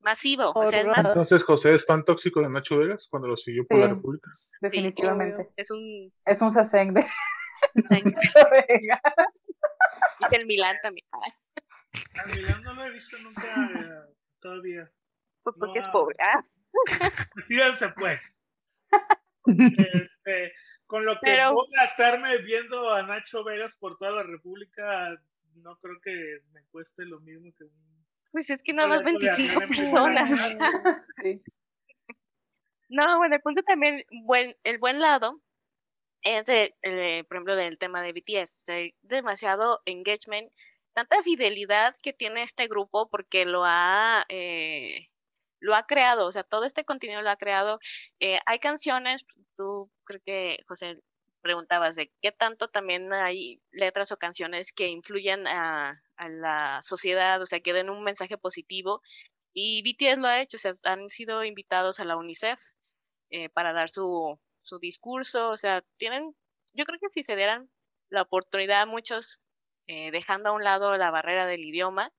[0.00, 0.52] masivos.
[0.54, 1.04] O sea, es más...
[1.04, 3.82] Entonces, José es fan tóxico de Nacho Vegas cuando lo siguió por Sí.
[3.82, 4.30] la República.
[4.60, 5.44] Definitivamente.
[5.44, 7.04] Sí, es un Es un saseng de
[10.20, 11.06] y del Milán también.
[11.12, 11.30] Ay,
[11.94, 14.90] A Milán no lo he visto nunca eh, todavía.
[15.42, 16.16] Pues porque No, es pobre.
[16.20, 16.44] Ah.
[17.48, 18.48] Fíjense pues.
[19.46, 20.52] Este,
[20.86, 25.16] con lo que Pero- puedo gastarme viendo a Nacho Vegas por toda la República,
[25.56, 28.06] no creo que me cueste lo mismo que un.
[28.32, 30.30] Pues es que nada más boleto de 25 avión en personas.
[30.30, 30.72] o Milán.
[30.72, 31.04] sea.
[31.22, 31.42] Sí.
[32.88, 35.40] No, bueno, el punto también, buen, el buen lado
[36.22, 38.68] es, de, eh, por ejemplo, del tema de BTS.
[38.68, 40.52] Hay demasiado engagement,
[40.92, 45.06] tanta fidelidad que tiene este grupo porque lo ha, eh,
[45.66, 47.80] lo ha creado, o sea, todo este contenido lo ha creado.
[48.20, 51.00] Eh, hay canciones, tú creo que, José,
[51.42, 57.42] preguntabas de qué tanto también hay letras o canciones que influyen a, a la sociedad,
[57.42, 59.02] o sea, que den un mensaje positivo.
[59.52, 62.60] Y BTS lo ha hecho, o sea, han sido invitados a la UNICEF
[63.30, 66.36] eh, para dar su, su discurso, o sea, tienen,
[66.74, 67.68] yo creo que si se dieran
[68.08, 69.40] la oportunidad, muchos
[69.88, 72.12] eh, dejando a un lado la barrera del idioma,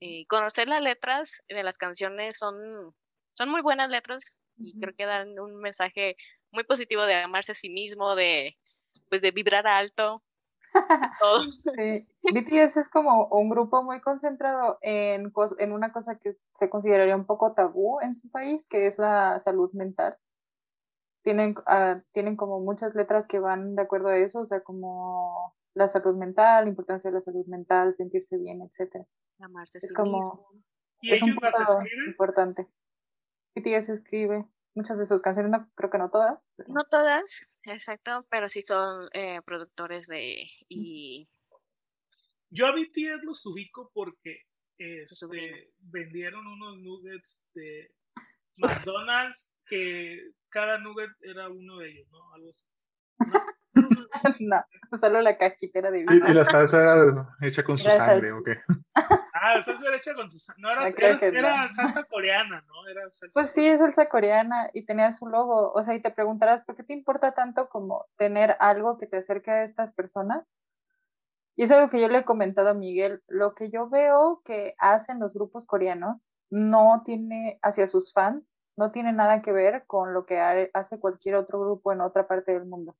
[0.00, 2.94] eh, conocer las letras de las canciones son,
[3.34, 6.16] son muy buenas letras y creo que dan un mensaje
[6.50, 8.56] muy positivo de amarse a sí mismo, de
[9.08, 10.22] pues de vibrar alto.
[11.50, 12.06] Sí.
[12.22, 17.26] BTS es como un grupo muy concentrado en, en una cosa que se consideraría un
[17.26, 20.16] poco tabú en su país, que es la salud mental.
[21.22, 25.54] Tienen, ah, tienen como muchas letras que van de acuerdo a eso, o sea, como
[25.74, 28.60] la salud mental, la importancia de la salud mental, sentirse bien.
[29.40, 30.50] Amarse a Es como.
[31.00, 31.58] ¿Y es un punto
[32.06, 32.68] importante.
[33.54, 38.26] BTS escribe muchas de sus canciones, no, creo que no todas, pero No todas, exacto,
[38.30, 41.28] pero sí son eh, productores de y
[42.50, 44.46] Yo a BTS los ubico porque
[44.78, 47.94] este, vendieron unos nuggets de
[48.56, 52.32] McDonald's que cada nugget era uno de ellos, ¿no?
[52.34, 52.66] Algo así.
[53.18, 53.26] no,
[55.00, 56.04] solo la cachitera de Y, y
[56.34, 58.40] la salsa era hecha con su Era sangre, salsa.
[58.40, 58.60] ¿o qué?
[59.34, 60.46] Ah, la salsa era hecha con sus...
[60.58, 61.72] No, era, era, era no.
[61.72, 62.86] salsa coreana, ¿no?
[62.88, 65.72] Era salsa Pues sí, es salsa coreana y tenía su logo.
[65.72, 69.18] O sea, y te preguntarás, ¿por qué te importa tanto como tener algo que te
[69.18, 70.44] acerque a estas personas?
[71.56, 73.22] Y es algo que yo le he comentado a Miguel.
[73.28, 78.90] Lo que yo veo que hacen los grupos coreanos no tiene hacia sus fans, no
[78.90, 82.52] tiene nada que ver con lo que ha- hace cualquier otro grupo en otra parte
[82.52, 82.96] del mundo.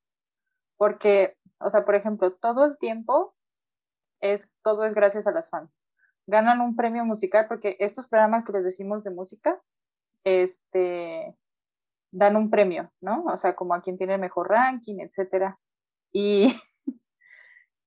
[0.77, 3.35] Porque, o sea, por ejemplo, todo el tiempo
[4.21, 5.71] es, todo es gracias a las fans.
[6.27, 9.61] Ganan un premio musical porque estos programas que les decimos de música,
[10.23, 11.35] este,
[12.11, 13.23] dan un premio, ¿no?
[13.25, 15.59] O sea, como a quien tiene el mejor ranking, etcétera.
[16.13, 16.55] Y,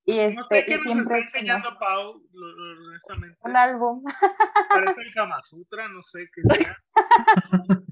[0.05, 3.39] y No sé este, qué nos está enseñando Pau, lo- lo- honestamente.
[3.41, 4.05] un álbum.
[4.71, 6.77] Parece el Kama Sutra, no sé qué sea.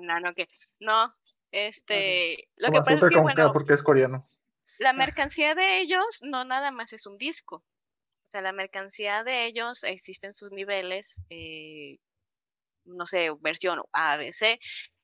[0.00, 0.48] No, no, que
[0.78, 1.14] no,
[1.52, 4.24] este, lo que pasa es que con bueno, K porque es coreano.
[4.78, 4.92] la
[5.32, 7.56] mercancía de ellos no nada más es un disco.
[7.56, 11.98] O sea, la mercancía de ellos existen sus niveles, eh,
[12.84, 14.60] no sé, versión A, B, C,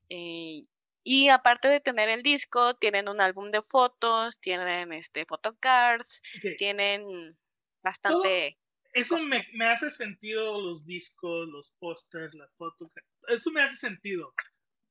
[0.07, 0.61] eh,
[1.03, 6.21] Y aparte de tener el disco, tienen un álbum de fotos, tienen este photocards,
[6.57, 7.37] tienen
[7.83, 8.57] bastante...
[8.93, 12.89] Eso me, me, hace sentido los discos, los pósters, las fotos.
[13.27, 14.33] Eso me hace sentido.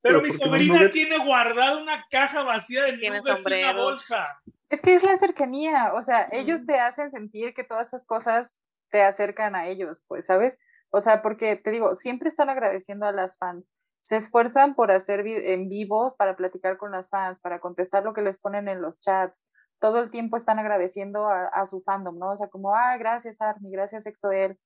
[0.07, 4.41] Pero, mi sobrina tiene guardada una caja vacía de nuggets en una bolsa.
[4.69, 8.61] Es que es la cercanía, o sea, ellos te hacen sentir que todas esas cosas
[8.91, 10.59] te acercan a ellos, pues, ¿sabes?
[10.91, 13.69] O sea, porque te digo, siempre están agradeciendo a las fans.
[14.01, 18.23] Se esfuerzan por hacer en vivos, para platicar con las fans, para contestar lo que
[18.23, 19.45] les ponen en los chats.
[19.81, 22.31] Todo el tiempo están agradeciendo a, su fandom, ¿no?
[22.31, 24.59] O sea, como, ah, gracias Army, gracias Exoel.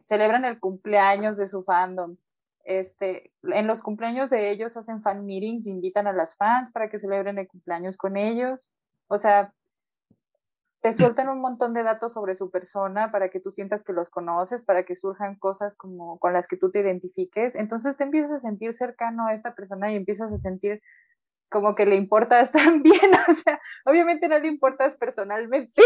[0.00, 2.16] Celebran el cumpleaños de su fandom.
[2.66, 6.98] Este, en los cumpleaños de ellos hacen fan meetings, invitan a las fans para que
[6.98, 8.74] celebren el cumpleaños con ellos.
[9.06, 9.54] O sea,
[10.80, 14.10] te sueltan un montón de datos sobre su persona para que tú sientas que los
[14.10, 17.54] conoces, para que surjan cosas como con las que tú te identifiques.
[17.54, 20.82] Entonces te empiezas a sentir cercano a esta persona y empiezas a sentir
[21.48, 23.10] como que le importas también.
[23.28, 25.82] O sea, obviamente no le importas personalmente,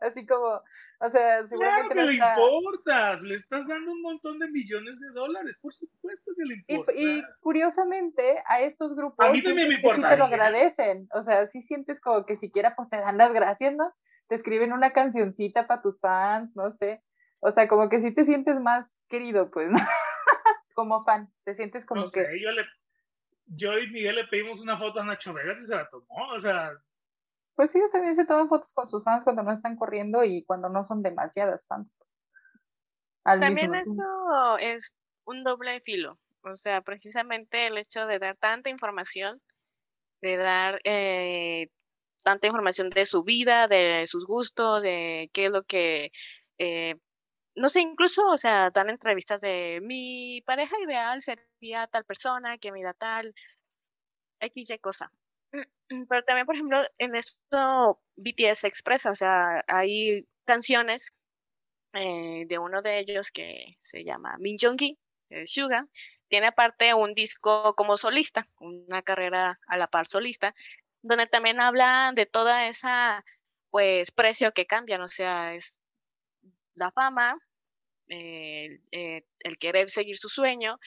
[0.00, 0.62] Así como,
[1.00, 5.10] o sea, seguramente claro que le importas, le estás dando un montón de millones de
[5.10, 6.92] dólares, por supuesto que le importa.
[6.96, 10.08] Y, curiosamente, a estos grupos a mí también me importa.
[10.08, 13.32] Sí te lo agradecen, o sea, si sientes como que siquiera pues te dan las
[13.34, 13.92] gracias, ¿no?
[14.26, 17.02] Te escriben una cancioncita para tus fans, no sé,
[17.40, 19.78] o sea, como que sí te sientes más querido, pues, ¿no?
[20.74, 22.24] como fan, te sientes como no que...
[22.24, 22.64] Sé, yo, le,
[23.44, 26.40] yo y Miguel le pedimos una foto a Nacho Vegas y se la tomó, o
[26.40, 26.72] sea
[27.60, 30.70] pues ellos también se toman fotos con sus fans cuando no están corriendo y cuando
[30.70, 31.94] no son demasiadas fans.
[33.22, 34.96] también eso es
[35.26, 36.18] un doble filo.
[36.42, 39.42] O sea, precisamente el hecho de dar tanta información,
[40.22, 41.68] de dar eh,
[42.24, 46.12] tanta información de su vida, de sus gustos, de qué es lo que,
[46.56, 46.94] eh,
[47.56, 52.72] no sé, incluso, o sea, dan entrevistas de mi pareja ideal sería tal persona, que
[52.72, 53.34] me da tal,
[54.40, 55.12] X de cosa.
[55.52, 61.12] Mm, pero también, por ejemplo, en esto BTS expresa, o sea, hay canciones
[61.94, 64.98] eh, de uno de ellos que se llama Min Jong-gi,
[65.46, 65.86] Suga,
[66.28, 70.54] tiene aparte un disco como solista, una carrera a la par solista,
[71.02, 73.24] donde también habla de toda esa,
[73.70, 75.82] pues, precio que cambian, o sea, es
[76.74, 77.38] la fama,
[78.08, 80.78] eh, el querer seguir su sueño,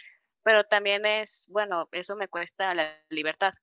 [0.43, 3.53] pero también es, bueno, eso me cuesta la libertad,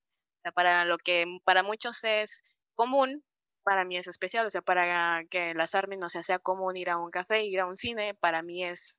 [0.42, 2.42] sea, para lo que para muchos es
[2.74, 3.24] común,
[3.62, 4.46] para mí es especial.
[4.46, 7.60] O sea, para que las armes no sea, sea común ir a un café, ir
[7.60, 8.98] a un cine, para mí es,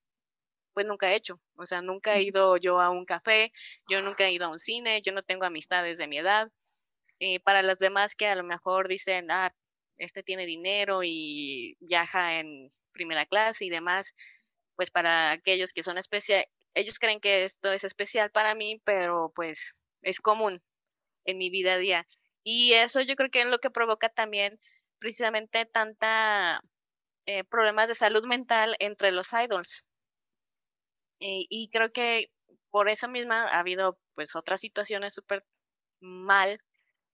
[0.73, 1.39] pues nunca he hecho.
[1.55, 3.51] O sea, nunca he ido yo a un café,
[3.89, 6.51] yo nunca he ido a un cine, yo no tengo amistades de mi edad.
[7.19, 9.53] Y para los demás que a lo mejor dicen, ah,
[9.97, 14.15] este tiene dinero y viaja en primera clase y demás,
[14.75, 19.31] pues para aquellos que son especiales, ellos creen que esto es especial para mí, pero
[19.35, 20.61] pues es común
[21.25, 22.07] en mi vida a día.
[22.43, 24.59] Y eso yo creo que es lo que provoca también
[24.99, 26.61] precisamente tanta
[27.25, 29.85] eh, problemas de salud mental entre los idols.
[31.19, 32.31] Eh, y creo que
[32.71, 35.45] por eso misma ha habido pues otras situaciones súper
[35.99, 36.59] mal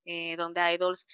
[0.06, 1.08] eh, donde idols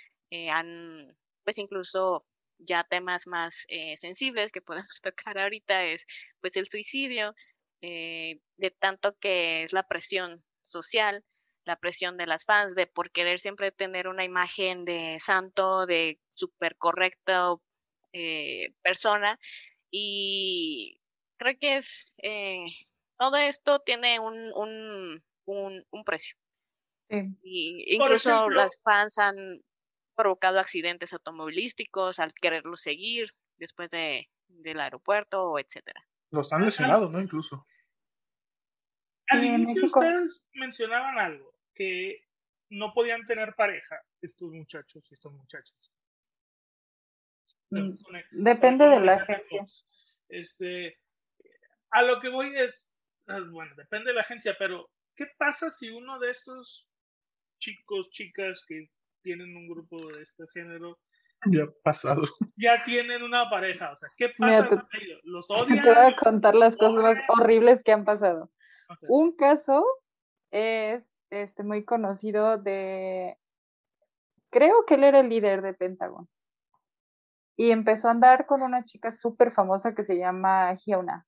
[0.52, 2.26] han pues incluso
[2.58, 6.06] ya temas más sensibles que podemos tocar ahorita es
[6.42, 7.36] pues el suicidio
[7.82, 11.24] de tanto que es la presión social
[11.66, 16.20] la presión de las fans, de por querer siempre tener una imagen de santo, de
[16.34, 17.56] súper correcta
[18.12, 19.40] eh, persona.
[19.90, 21.00] Y
[21.38, 22.66] creo que es, eh,
[23.18, 26.36] todo esto tiene un, un, un, precio.
[27.10, 29.62] Y incluso las fans han
[30.16, 36.04] provocado accidentes automovilísticos al quererlo seguir después de, del aeropuerto, etcétera.
[36.32, 37.22] Los han lesionado, ¿no?
[37.22, 37.66] Incluso.
[39.28, 42.26] Al inicio ustedes mencionaban algo que
[42.70, 45.94] no podían tener pareja estos muchachos y estas muchachas.
[47.70, 47.96] Mm,
[48.32, 49.66] depende de la agencia.
[50.30, 51.00] Este,
[51.92, 52.92] a lo que voy es,
[53.52, 56.88] bueno, depende de la agencia, pero ¿qué pasa si uno de estos
[57.60, 58.90] chicos, chicas que
[59.22, 61.00] tienen un grupo de este género
[61.46, 62.24] ya pasado.
[62.56, 65.20] Ya tienen una pareja, o sea, ¿qué pasa con ellos?
[65.24, 65.82] ¿Los odian?
[65.82, 68.52] Te voy a contar las cosas más horribles que han pasado.
[69.08, 69.86] Un caso
[70.52, 73.38] es este, muy conocido de,
[74.52, 76.30] creo que él era el líder de Pentagon.
[77.56, 81.28] Y empezó a andar con una chica súper famosa que se llama Hyuna.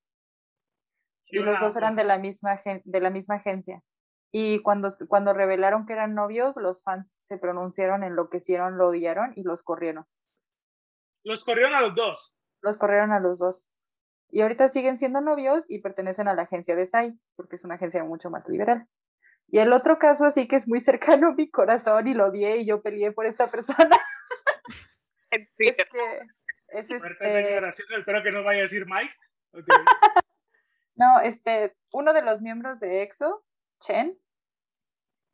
[1.28, 3.82] Y los dos eran de la misma, de la misma agencia.
[4.32, 9.43] Y cuando, cuando revelaron que eran novios, los fans se pronunciaron, enloquecieron, lo odiaron y
[9.43, 10.06] los corrieron.
[11.24, 12.36] Los corrieron a los dos.
[12.62, 13.66] Los corrieron a los dos.
[14.30, 17.76] Y ahorita siguen siendo novios y pertenecen a la agencia de SAI, porque es una
[17.76, 18.88] agencia mucho más liberal.
[19.47, 22.57] Y el otro caso así que es muy cercano a mi corazón y lo odié
[22.57, 23.97] y yo peleé por esta persona.
[25.31, 25.67] es que
[26.69, 27.57] es este...
[27.97, 29.13] Espero que no vaya a decir Mike.
[30.95, 33.45] no, este, uno de los miembros de EXO,
[33.79, 34.19] Chen,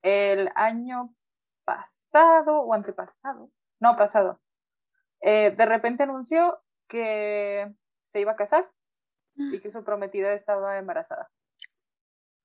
[0.03, 1.16] el año
[1.64, 4.41] pasado o antepasado, no pasado,
[5.22, 7.72] eh, de repente anunció que
[8.03, 8.70] se iba a casar
[9.36, 11.32] y que su prometida estaba embarazada.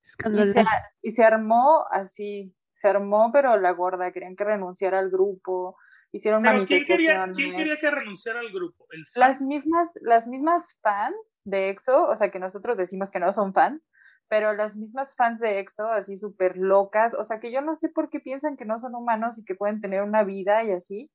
[0.06, 0.64] Y se,
[1.02, 5.76] y se, armó así, se armó, pero la gorda, querían que renunciara al grupo,
[6.12, 8.86] hicieron pero ¿quién quería, ¿Quién quería que renunciara al grupo?
[9.16, 13.52] las, mismas, las mismas fans de EXO, o sea, que nosotros decimos que no son
[13.52, 13.82] fans,
[14.28, 17.88] pero las mismas fans de EXO, así súper locas, o sea, que yo no sé
[17.88, 21.10] por qué piensan que no son humanos y que pueden tener una vida y así.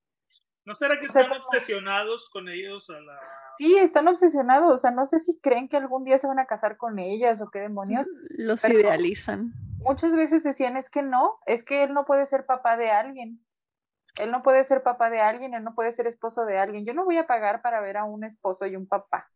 [0.65, 2.89] ¿No será que están obsesionados con ellos?
[2.89, 3.19] A la...
[3.57, 6.45] Sí, están obsesionados, o sea, no sé si creen que algún día se van a
[6.45, 8.07] casar con ellas o qué demonios.
[8.37, 9.53] Los idealizan.
[9.79, 13.43] Muchas veces decían, es que no, es que él no puede ser papá de alguien.
[14.21, 16.85] Él no puede ser papá de alguien, él no puede ser esposo de alguien.
[16.85, 19.31] Yo no voy a pagar para ver a un esposo y un papá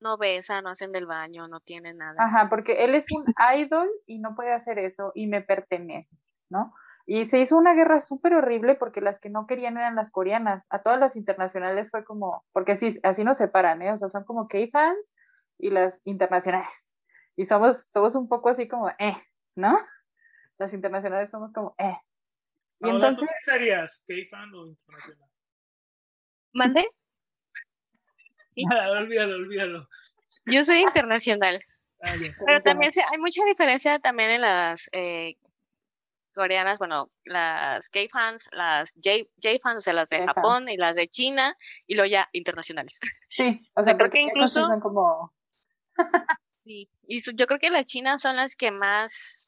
[0.00, 2.16] no besan, no hacen del baño, no tienen nada.
[2.18, 3.24] Ajá, porque él es un
[3.56, 6.16] idol y no puede hacer eso y me pertenece,
[6.50, 6.74] ¿no?
[7.06, 10.66] Y se hizo una guerra súper horrible porque las que no querían eran las coreanas.
[10.70, 13.92] A todas las internacionales fue como, porque así, así nos separan, ¿eh?
[13.92, 15.16] O sea, son como K-fans
[15.58, 16.92] y las internacionales.
[17.36, 19.16] Y somos, somos un poco así como, eh,
[19.54, 19.78] ¿no?
[20.58, 21.96] Las internacionales somos como, eh.
[22.80, 23.28] Y entonces...
[23.28, 25.28] ¿Tú serías K-fan o internacional?
[26.52, 26.88] ¿Mande?
[28.98, 29.88] olvídalo, olvídalo.
[30.46, 31.64] Yo soy internacional.
[32.02, 32.12] Ah,
[32.44, 35.36] Pero también hay mucha diferencia también en las eh,
[36.38, 41.56] coreanas, bueno, las K-fans, las J-fans, o sea, las de Japón y las de China,
[41.86, 43.00] y luego ya internacionales.
[43.30, 45.32] Sí, o sea, porque, incluso son como...
[46.64, 49.47] sí, y yo creo que las chinas son las que más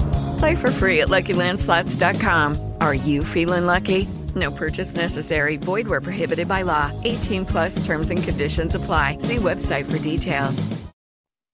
[0.41, 2.57] Play for free at LuckyLandSlots.com.
[2.81, 4.07] Are you feeling lucky?
[4.33, 5.57] No purchase necessary.
[5.57, 6.89] Void where prohibited by law.
[7.03, 9.17] 18 plus terms and conditions apply.
[9.19, 10.67] See website for details.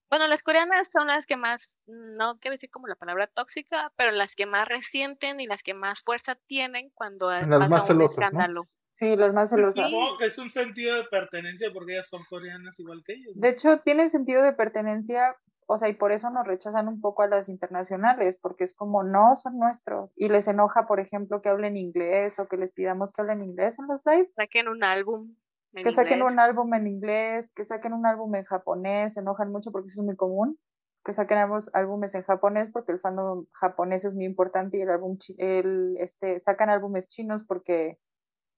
[0.08, 4.10] Bueno, las coreanas son las que más, no quiero decir como la palabra tóxica, pero
[4.10, 8.02] las que más resienten y las que más fuerza tienen cuando las pasa más un
[8.02, 8.62] escándalo.
[8.88, 9.84] Sí, las más celosas.
[9.90, 13.34] Supongo que es un sentido de pertenencia porque ellas son coreanas igual que ellos.
[13.34, 15.36] De hecho, tiene sentido de pertenencia
[15.70, 19.02] o sea, y por eso nos rechazan un poco a las internacionales, porque es como,
[19.02, 20.14] no, son nuestros.
[20.16, 23.78] Y les enoja, por ejemplo, que hablen inglés o que les pidamos que hablen inglés
[23.78, 24.32] en los lives.
[24.34, 25.36] Saquen un álbum.
[25.74, 29.70] que saquen un álbum en inglés, que saquen un álbum en japonés, se enojan mucho
[29.70, 30.58] porque eso es muy común.
[31.04, 31.36] Que saquen
[31.74, 36.40] álbumes en japonés porque el fandom japonés es muy importante y el álbum, el, este,
[36.40, 37.98] sacan álbumes chinos porque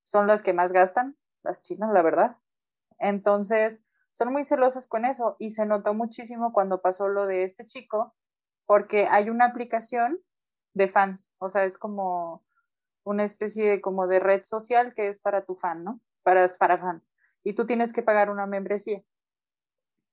[0.04, 2.36] son los que más gastan, las chinas, la verdad.
[3.00, 3.80] Entonces,
[4.12, 8.14] son muy celosas con eso y se notó muchísimo cuando pasó lo de este chico,
[8.66, 10.20] porque hay una aplicación
[10.74, 12.44] de fans, o sea, es como
[13.04, 16.00] una especie de, como de red social que es para tu fan, ¿no?
[16.22, 17.10] Para, para fans.
[17.42, 19.02] Y tú tienes que pagar una membresía.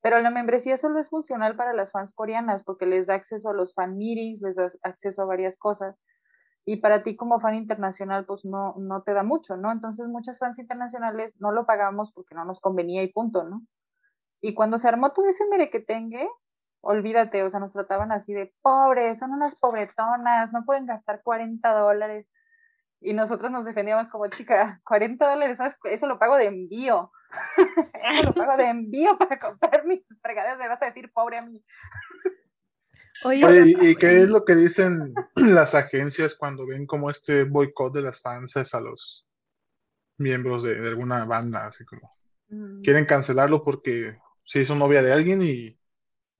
[0.01, 3.53] Pero la membresía solo es funcional para las fans coreanas porque les da acceso a
[3.53, 5.99] los fan meetings, les da acceso a varias cosas.
[6.65, 9.71] Y para ti como fan internacional, pues no, no te da mucho, ¿no?
[9.71, 13.65] Entonces muchas fans internacionales no lo pagamos porque no nos convenía y punto, ¿no?
[14.41, 16.29] Y cuando se armó todo ese merequetengue,
[16.81, 21.71] olvídate, o sea, nos trataban así de pobres, son unas pobretonas, no pueden gastar 40
[21.73, 22.27] dólares.
[22.99, 25.75] Y nosotros nos defendíamos como chica, 40 dólares, ¿sabes?
[25.83, 27.11] Eso lo pago de envío.
[28.19, 30.57] eso lo pago de envío para comprar mis fregaderas.
[30.57, 31.63] Me vas a decir pobre a mí.
[33.23, 38.03] Oye, ¿y qué es lo que dicen las agencias cuando ven como este boicot de
[38.03, 39.27] las fans a los
[40.17, 41.67] miembros de, de alguna banda?
[41.67, 42.17] Así como
[42.49, 42.81] Mm.
[42.81, 45.77] quieren cancelarlo porque se hizo novia de alguien y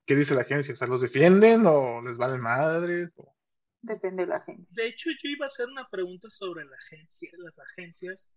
[0.05, 0.73] ¿qué dice la agencia?
[0.73, 3.11] ¿O sea, los defienden o les valen madres?
[3.17, 3.35] O...
[3.81, 4.65] Depende de la agencia.
[4.69, 8.29] De hecho, yo iba a hacer una pregunta sobre la agencia, las agencias,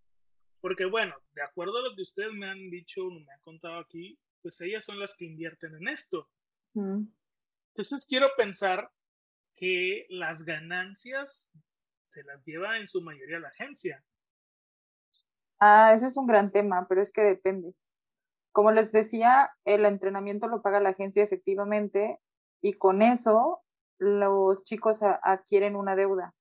[0.59, 4.19] porque bueno, de acuerdo a lo que ustedes me han dicho, me han contado aquí,
[4.41, 6.29] pues ellas son las que invierten en esto.
[6.73, 7.03] Mm.
[7.69, 8.91] Entonces quiero pensar
[9.55, 11.49] que las ganancias
[12.03, 14.03] se las lleva en su mayoría la agencia.
[15.59, 17.73] Ah, ese es un gran tema, pero es que depende.
[18.51, 22.19] Como les decía, el entrenamiento lo paga la agencia efectivamente
[22.61, 23.63] y con eso
[23.97, 26.33] los chicos adquieren una deuda,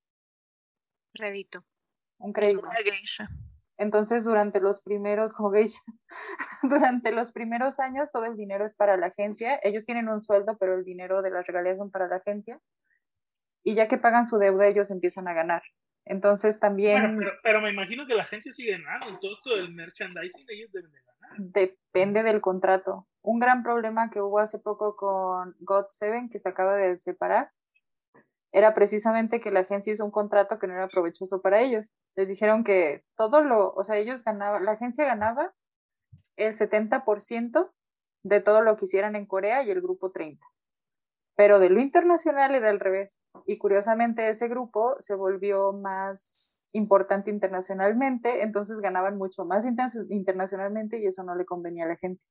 [1.12, 1.64] Crédito.
[2.18, 2.66] un crédito.
[2.66, 3.28] Una geisha.
[3.76, 5.80] Entonces, durante los primeros, como geisha,
[6.62, 9.58] durante los primeros años, todo el dinero es para la agencia.
[9.62, 12.60] Ellos tienen un sueldo, pero el dinero de las regalías son para la agencia.
[13.64, 15.62] Y ya que pagan su deuda, ellos empiezan a ganar.
[16.04, 19.72] Entonces, también Bueno, pero, pero me imagino que la agencia sigue ganando, todo esto del
[19.72, 21.09] merchandising ellos deben de ganar.
[21.38, 23.06] Depende del contrato.
[23.22, 27.50] Un gran problema que hubo hace poco con God Seven, que se acaba de separar,
[28.52, 31.92] era precisamente que la agencia hizo un contrato que no era provechoso para ellos.
[32.16, 35.54] Les dijeron que todo lo, o sea, ellos ganaban, la agencia ganaba
[36.36, 37.70] el 70%
[38.24, 40.38] de todo lo que hicieran en Corea y el grupo 30%.
[41.36, 43.22] Pero de lo internacional era al revés.
[43.46, 50.98] Y curiosamente ese grupo se volvió más importante internacionalmente, entonces ganaban mucho más inter- internacionalmente
[50.98, 52.28] y eso no le convenía a la agencia.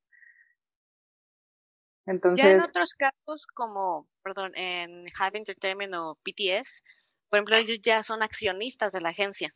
[2.05, 6.81] Ya en Entonces, otros casos, como, perdón, en Hive Entertainment o PTS,
[7.29, 9.53] por ejemplo, ellos ya son accionistas de la agencia.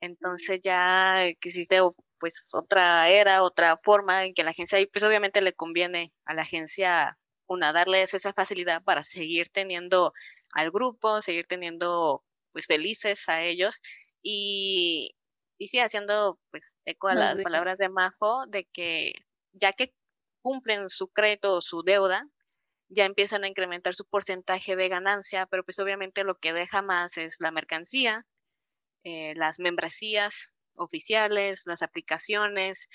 [0.00, 1.80] Entonces ya existe
[2.20, 6.34] pues otra era, otra forma en que la agencia, y pues obviamente le conviene a
[6.34, 10.12] la agencia, una, darles esa facilidad para seguir teniendo
[10.52, 13.80] al grupo, seguir teniendo pues felices a ellos
[14.22, 15.14] y,
[15.58, 19.12] y sí, haciendo pues eco a las palabras de Majo, de que
[19.52, 19.94] ya que
[20.42, 22.26] cumplen su crédito o su deuda,
[22.88, 27.18] ya empiezan a incrementar su porcentaje de ganancia, pero pues obviamente lo que deja más
[27.18, 28.26] es la mercancía,
[29.04, 32.88] eh, las membresías oficiales, las aplicaciones,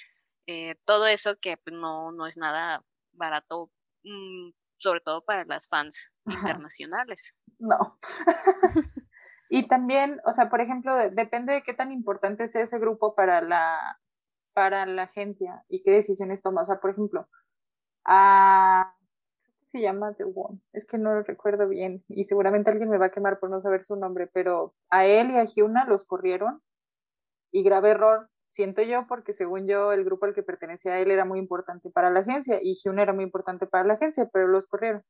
[0.47, 3.71] eh, todo eso que pues, no, no es nada barato,
[4.03, 6.39] mm, sobre todo para las fans Ajá.
[6.39, 7.35] internacionales.
[7.59, 7.97] no.
[9.55, 13.13] y también, o sea, por ejemplo, de- depende de qué tan importante sea ese grupo
[13.13, 13.99] para la,
[14.53, 16.63] para la agencia y qué decisiones toma.
[16.63, 17.27] O sea, por ejemplo,
[18.03, 18.95] a,
[19.45, 20.59] ¿cómo se llama The One?
[20.73, 23.61] Es que no lo recuerdo bien y seguramente alguien me va a quemar por no
[23.61, 26.63] saber su nombre, pero a él y a Hyuna los corrieron
[27.51, 31.11] y grave error, siento yo, porque según yo el grupo al que pertenecía a él
[31.11, 34.47] era muy importante para la agencia y Hyuna era muy importante para la agencia, pero
[34.47, 35.03] los corrieron.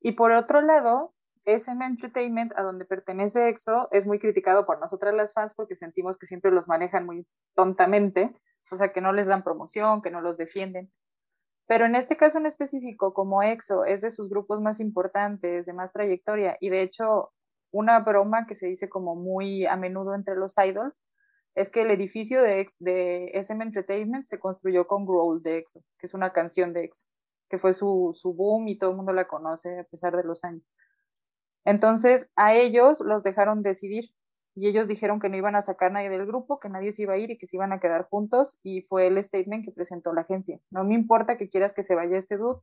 [0.00, 1.12] Y por otro lado,
[1.44, 6.16] SM Entertainment, a donde pertenece EXO, es muy criticado por nosotras las fans porque sentimos
[6.16, 8.34] que siempre los manejan muy tontamente,
[8.70, 10.92] o sea, que no les dan promoción, que no los defienden.
[11.66, 15.72] Pero en este caso en específico, como EXO es de sus grupos más importantes, de
[15.72, 17.32] más trayectoria, y de hecho
[17.72, 21.02] una broma que se dice como muy a menudo entre los idols,
[21.54, 22.66] es que el edificio de,
[23.34, 27.06] SM Entertainment se construyó con Growl de EXO, que es una canción de EXO,
[27.48, 30.44] que fue su, su boom y todo el mundo la conoce a pesar de los
[30.44, 30.62] años.
[31.64, 34.14] Entonces a ellos los dejaron decidir
[34.54, 37.14] y ellos dijeron que no iban a sacar nadie del grupo, que nadie se iba
[37.14, 40.12] a ir y que se iban a quedar juntos y fue el statement que presentó
[40.12, 40.60] la agencia.
[40.70, 42.60] No me importa que quieras que se vaya este dude,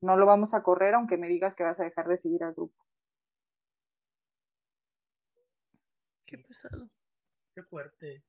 [0.00, 2.54] no lo vamos a correr aunque me digas que vas a dejar de seguir al
[2.54, 2.84] grupo.
[6.26, 6.90] Qué pesado.
[7.54, 8.24] Qué fuerte.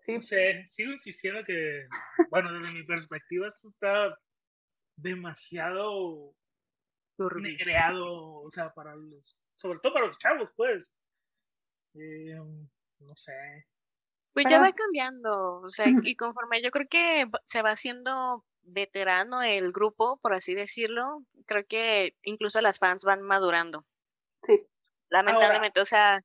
[0.00, 0.14] Sí.
[0.14, 1.86] No sé, sigo insistiendo que,
[2.30, 4.18] bueno, desde mi perspectiva, esto está
[4.96, 6.34] demasiado
[7.30, 10.92] negreado, o sea, para los, sobre todo para los chavos, pues.
[11.94, 12.34] Eh,
[13.00, 13.66] no sé.
[14.32, 19.42] Pues ya va cambiando, o sea, y conforme yo creo que se va haciendo veterano
[19.42, 23.84] el grupo, por así decirlo, creo que incluso las fans van madurando.
[24.42, 24.66] Sí.
[25.10, 26.22] Lamentablemente, o sea,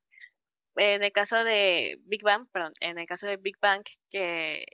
[0.77, 4.65] en el caso de Big Bang, perdón, en el caso de Big Bang, que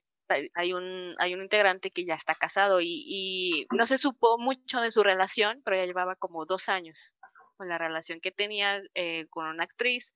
[0.55, 4.81] hay- un, hay un integrante que ya está casado y, y no se supo mucho
[4.81, 7.13] de su relación, pero ya llevaba como dos años
[7.57, 10.15] con la relación que tenía eh, con una actriz.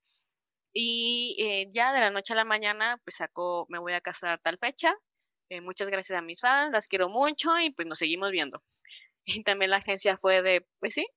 [0.73, 4.39] Y eh, ya de la noche a la mañana, pues sacó, me voy a casar
[4.41, 4.93] tal fecha.
[5.49, 8.63] eh, muchas gracias a mis fans, las quiero mucho y pues nos seguimos viendo.
[9.41, 11.07] Y también la agencia fue de, pues sí,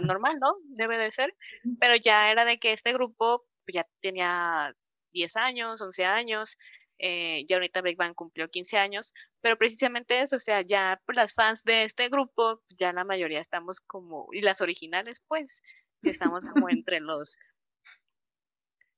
[0.00, 0.54] normal, ¿no?
[0.64, 1.34] Debe de ser.
[1.78, 4.74] Pero ya era de que este grupo pues ya tenía
[5.12, 6.56] 10 años, 11 años,
[7.02, 11.16] eh, ya ahorita Big Bang cumplió 15 años, pero precisamente eso, o sea, ya pues,
[11.16, 15.62] las fans de este grupo, ya la mayoría estamos como, y las originales pues,
[16.02, 17.38] estamos como entre los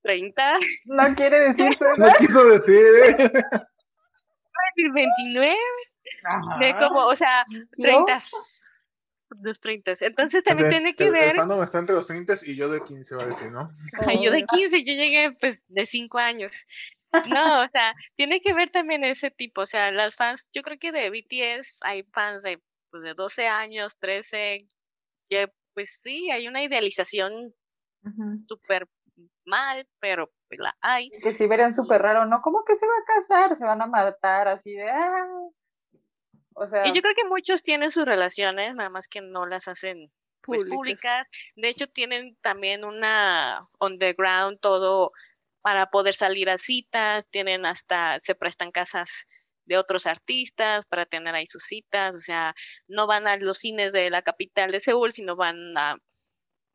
[0.02, 0.56] 30.
[0.86, 3.16] No quiere decir No quiso decir, ¿eh?
[4.76, 5.56] decir 29,
[6.58, 6.78] de Ajá.
[6.78, 7.44] como, o sea,
[7.78, 8.18] 30,
[9.42, 9.92] los 30.
[10.00, 13.14] Entonces también tiene que el, ver, fandom está entre los 30 y yo de 15,
[13.14, 13.70] va a decir, ¿no?
[14.06, 16.66] Ay, yo de 15, yo llegué pues de 5 años.
[17.24, 20.78] No, o sea, tiene que ver también ese tipo, o sea, las fans, yo creo
[20.78, 22.60] que de BTS hay fans de,
[22.90, 24.66] pues, de 12 años, 13,
[25.28, 27.54] que pues sí, hay una idealización
[28.04, 28.44] Ujú.
[28.46, 28.86] súper
[29.44, 31.10] mal, pero pues la hay.
[31.22, 32.42] Que si verán súper raro, ¿no?
[32.42, 33.56] ¿Cómo que se va a casar?
[33.56, 34.90] Se van a matar así de.
[34.90, 35.26] Ah.
[36.54, 39.68] O sea, Y yo creo que muchos tienen sus relaciones, nada más que no las
[39.68, 40.12] hacen
[40.42, 40.76] pues Públicas.
[40.76, 41.26] públicas.
[41.56, 45.12] De hecho, tienen también una underground todo
[45.62, 49.26] para poder salir a citas, tienen hasta, se prestan casas
[49.64, 52.54] de otros artistas para tener ahí sus citas, o sea,
[52.88, 55.96] no van a los cines de la capital de Seúl, sino van a,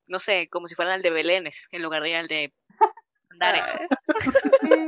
[0.08, 2.54] no sé, como si fueran al de Belénes, en lugar de ir al de
[3.30, 3.80] Andares.
[4.62, 4.88] Sí.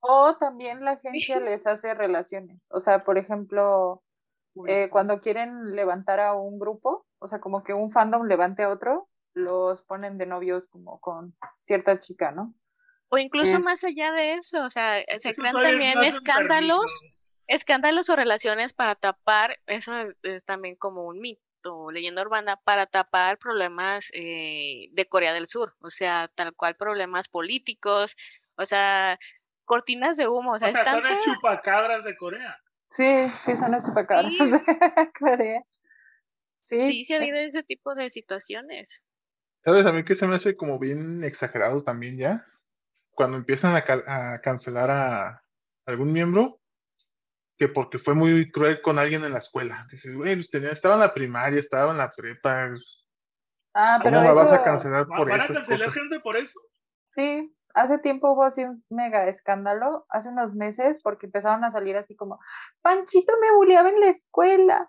[0.00, 2.60] O también la agencia les hace relaciones.
[2.68, 4.02] O sea, por ejemplo,
[4.66, 8.70] eh, cuando quieren levantar a un grupo, o sea, como que un fandom levante a
[8.70, 12.54] otro, los ponen de novios como con cierta chica, ¿no?
[13.10, 17.04] O incluso Es- más allá de eso, o sea, se Eso crean es también escándalos,
[17.46, 22.86] escándalos o relaciones para tapar, eso es, es también como un mito, leyenda urbana, para
[22.86, 28.14] tapar problemas eh, de Corea del Sur, o sea, tal cual problemas políticos,
[28.56, 29.18] o sea,
[29.64, 31.20] cortinas de humo, o sea, O sea, son tanta...
[31.22, 32.58] chupacabras de Corea.
[32.90, 34.38] Sí, sí, son los chupacabras Sí.
[34.38, 34.60] de
[35.18, 35.62] Corea.
[36.64, 39.02] Sí, Sí, sí ha habido es- ese tipo de situaciones.
[39.64, 42.46] ¿Sabes a mí que se me hace como bien exagerado también ya?
[43.18, 45.42] Cuando empiezan a, cancelar a
[45.86, 46.60] algún miembro,
[47.56, 49.88] que porque fue muy cruel con alguien en la escuela.
[49.90, 52.68] Dices, güey, pues tenía- estaba en la primaria, estaba en la prepa.
[53.74, 55.94] Ah, ¿Cómo pero me vas a eso- cancelar ¿Va- por ¿Van a cancelar cosas?
[55.94, 56.60] gente por eso?
[57.16, 61.96] Sí, hace tiempo hubo así un mega escándalo, hace unos meses, porque empezaron a salir
[61.96, 62.38] así como,
[62.82, 64.88] Panchito me bulleaba en la escuela.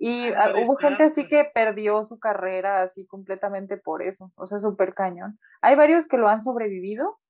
[0.00, 4.46] Y ah, Ándale, hubo gente así que perdió su carrera así completamente por eso, o
[4.46, 5.38] sea, súper cañón.
[5.60, 7.20] Hay varios que lo han sobrevivido,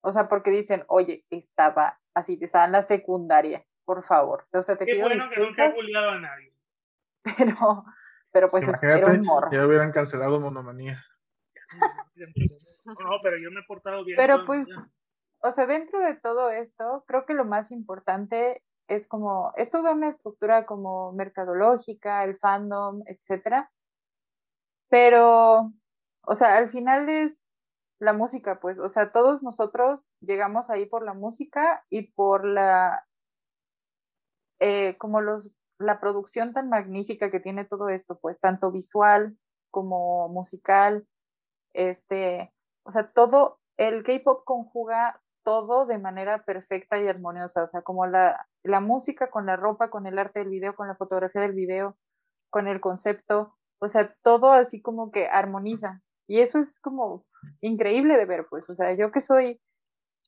[0.00, 4.46] o sea, porque dicen, oye, estaba así, estaba en la secundaria, por favor.
[4.52, 6.54] O sea, te Qué pido bueno que nunca he disculpas, bulleado a nadie.
[7.56, 7.84] pero,
[8.32, 9.50] pero pues es- era un morro.
[9.52, 11.04] ya hubieran cancelado Monomanía.
[12.86, 14.16] No, pero yo me he portado bien.
[14.16, 14.68] Pero pues,
[15.40, 19.92] o sea, dentro de todo esto, creo que lo más importante es como, es toda
[19.92, 23.70] una estructura como mercadológica, el fandom, etcétera.
[24.88, 25.72] Pero,
[26.22, 27.44] o sea, al final es
[27.98, 33.04] la música, pues, o sea, todos nosotros llegamos ahí por la música y por la,
[34.60, 39.36] eh, como los, la producción tan magnífica que tiene todo esto, pues, tanto visual
[39.70, 41.06] como musical,
[41.74, 42.52] este,
[42.84, 48.06] o sea, todo, el K-pop conjuga todo de manera perfecta y armoniosa, o sea, como
[48.06, 51.54] la, la música con la ropa, con el arte del video, con la fotografía del
[51.54, 51.96] video,
[52.50, 56.02] con el concepto, o sea, todo así como que armoniza.
[56.26, 57.24] Y eso es como
[57.60, 59.60] increíble de ver, pues, o sea, yo que soy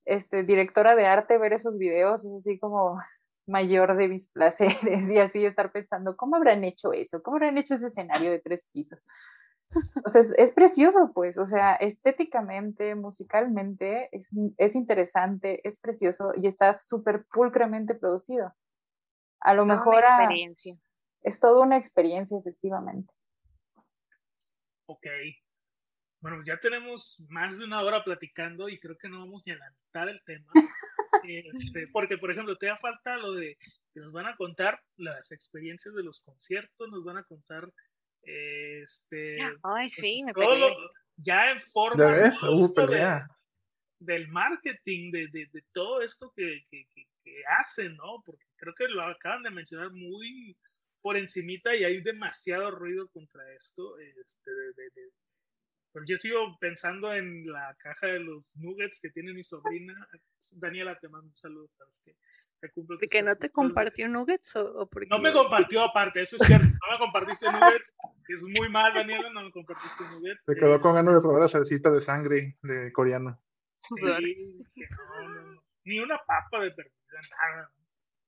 [0.04, 2.98] este, directora de arte, ver esos videos es así como
[3.46, 7.22] mayor de mis placeres y así estar pensando, ¿cómo habrán hecho eso?
[7.22, 8.98] ¿Cómo habrán hecho ese escenario de tres pisos?
[10.04, 16.32] O sea, es, es precioso, pues, o sea, estéticamente, musicalmente, es, es interesante, es precioso
[16.34, 18.52] y está súper pulcramente producido.
[19.38, 20.76] A lo Toda una mejor a- experiencia.
[21.22, 23.14] es toda una experiencia, efectivamente.
[24.86, 25.06] Ok.
[26.20, 29.52] Bueno, pues ya tenemos más de una hora platicando y creo que no vamos ni
[29.52, 30.50] a la mitad del tema.
[31.22, 33.58] Este, porque, por ejemplo, te da falta lo de
[33.92, 37.70] que nos van a contar las experiencias de los conciertos, nos van a contar
[38.22, 41.96] este Ay, sí, me todo lo- ya en forma
[42.90, 42.96] de-
[43.98, 48.22] del marketing, de, de, de todo esto que, que, que- que hacen, ¿no?
[48.24, 50.56] Porque creo que lo acaban de mencionar muy
[51.02, 53.98] por encimita y hay demasiado ruido contra esto.
[53.98, 54.90] Este, de,
[55.90, 59.94] de- pues yo sigo pensando en la caja de los nuggets que tiene mi sobrina.
[60.52, 62.16] Daniela, te mando un saludo, sabes que
[62.60, 66.22] te cumplo ¿Porque no te 14 compartió nuggets o, o porque No me compartió aparte,
[66.22, 66.66] eso es cierto.
[66.66, 67.94] No me compartiste nuggets.
[68.28, 70.42] Es muy mal, Daniela, no me compartiste nuggets.
[70.44, 73.38] Se quedó con ganas de probar la salsita de sangre de coreano.
[73.78, 73.94] Sí,
[74.74, 75.60] que no, no, no.
[75.84, 77.72] Ni una papa de perdida, nada.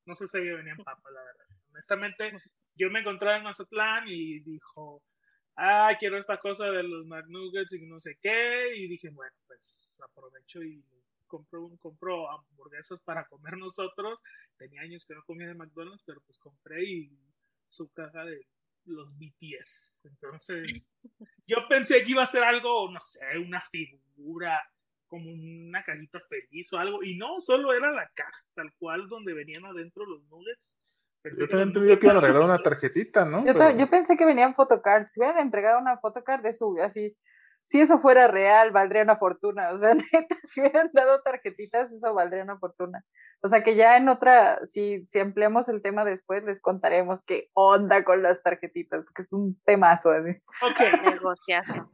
[0.06, 1.44] No sé si había venía en papa, la verdad.
[1.70, 2.32] Honestamente,
[2.74, 5.02] yo me encontraba en Mazatlán y dijo,
[5.56, 9.94] ah, quiero esta cosa de los McNuggets y no sé qué, y dije, bueno, pues
[10.00, 10.84] aprovecho y
[11.26, 14.18] compro, un, compro hamburguesas para comer nosotros.
[14.56, 17.18] Tenía años que no comía de McDonald's, pero pues compré y
[17.68, 18.46] su caja de
[18.84, 20.00] los BTS.
[20.04, 20.84] Entonces,
[21.46, 24.60] yo pensé que iba a ser algo, no sé, una figura,
[25.06, 29.34] como una cajita feliz o algo, y no, solo era la caja, tal cual, donde
[29.34, 30.78] venían adentro los nuggets.
[31.24, 33.44] Yo también entendí que iban a regalar una tarjetita, ¿no?
[33.44, 35.12] Yo, yo, pensé que venían photocards.
[35.12, 37.16] Si hubieran entregado una photocard de su, así,
[37.64, 39.70] si eso fuera real, valdría una fortuna.
[39.72, 43.04] O sea, neta, si hubieran dado tarjetitas, eso valdría una fortuna.
[43.40, 47.50] O sea, que ya en otra, si, si ampliamos el tema después, les contaremos qué
[47.54, 50.10] onda con las tarjetitas, porque es un temazo.
[50.10, 50.30] Así.
[50.62, 50.80] Ok,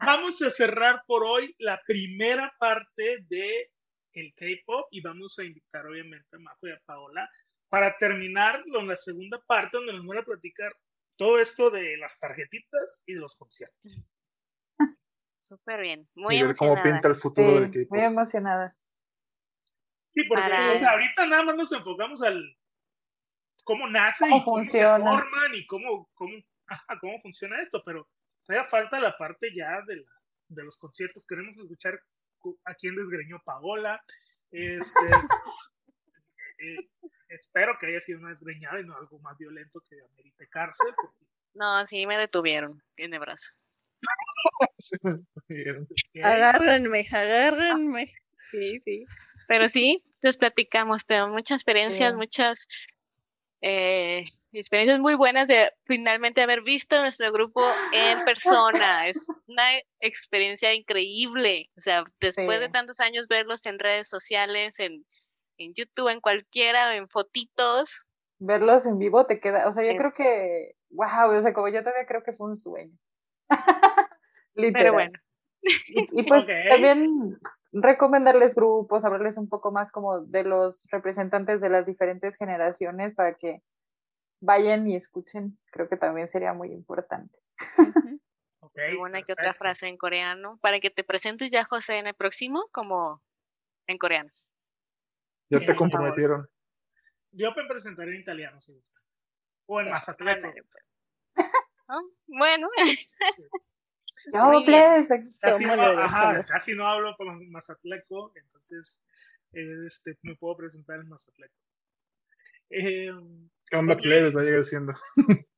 [0.05, 3.71] vamos a cerrar por hoy la primera parte de
[4.15, 7.31] el K-pop y vamos a invitar obviamente a Majo y a Paola
[7.69, 10.73] para terminar con la segunda parte donde nos van a platicar
[11.17, 13.77] todo esto de las tarjetitas y de los conciertos.
[15.41, 18.77] Súper bien, muy y ver cómo pinta el futuro Sí, del muy emocionada.
[20.15, 22.57] Sí, porque Para- o sea, ahorita nada más nos enfocamos al
[23.65, 24.97] cómo nace Cómo y cómo funciona.
[24.97, 26.33] se forman y cómo, cómo,
[26.67, 28.09] ajá, cómo funciona esto, pero
[28.45, 30.05] todavía falta la parte ya de,
[30.65, 31.25] los conciertos.
[31.27, 32.01] Queremos escuchar
[32.39, 34.03] cu- a quién desgreñó Paola.
[34.51, 35.01] Este,
[36.59, 36.89] eh,
[37.29, 40.95] espero que haya sido una desgreñada y no algo más violento que amerite cárcel.
[41.01, 43.55] porque- No, sí me detuvieron en el brazo.
[46.23, 48.13] Agárrenme, agárrenme.
[48.51, 49.05] Sí, sí.
[49.47, 52.17] Pero sí, les platicamos, tengo muchas experiencias, Sí.
[52.17, 52.69] muchas
[53.61, 54.23] eh,
[54.53, 57.61] experiencias muy buenas de finalmente haber visto nuestro grupo
[57.93, 59.09] en persona.
[59.09, 59.65] Es una
[60.01, 61.69] experiencia increíble.
[61.77, 65.05] O sea, después de tantos años verlos en redes sociales, en,
[65.59, 68.07] en YouTube, en cualquiera, en fotitos.
[68.39, 71.81] Verlos en vivo te queda, o sea, yo creo que, wow, o sea, como yo
[71.81, 72.97] todavía creo que fue un sueño.
[74.55, 74.79] Literal.
[74.79, 75.19] Pero bueno,
[75.89, 77.39] Y, y pues también
[77.73, 83.35] recomendarles grupos, hablarles un poco más como de los representantes de las diferentes generaciones para
[83.35, 83.63] que
[84.41, 85.59] vayan y escuchen.
[85.73, 87.39] Creo que también sería muy importante.
[87.79, 87.89] ujú,
[88.61, 92.15] Ok, alguna que otra frase en coreano, para que te presentes ya, José, en el
[92.15, 93.23] próximo, como
[93.87, 94.31] en coreano.
[95.51, 96.49] Ya te comprometieron.
[97.33, 99.01] Yo me presentaré en italiano si gusta.
[99.67, 100.85] O en pues.
[101.91, 102.69] Ah, Bueno,
[104.35, 105.09] Yo, plebes,
[105.41, 109.01] casi no, ajá, casi no hablo con Mazatleco, entonces
[109.53, 111.55] este, me puedo presentar en Mazatleco.
[112.69, 113.11] Eh,
[113.71, 114.37] ¿Qué onda, plebes?
[114.37, 114.93] Va a llegar siendo.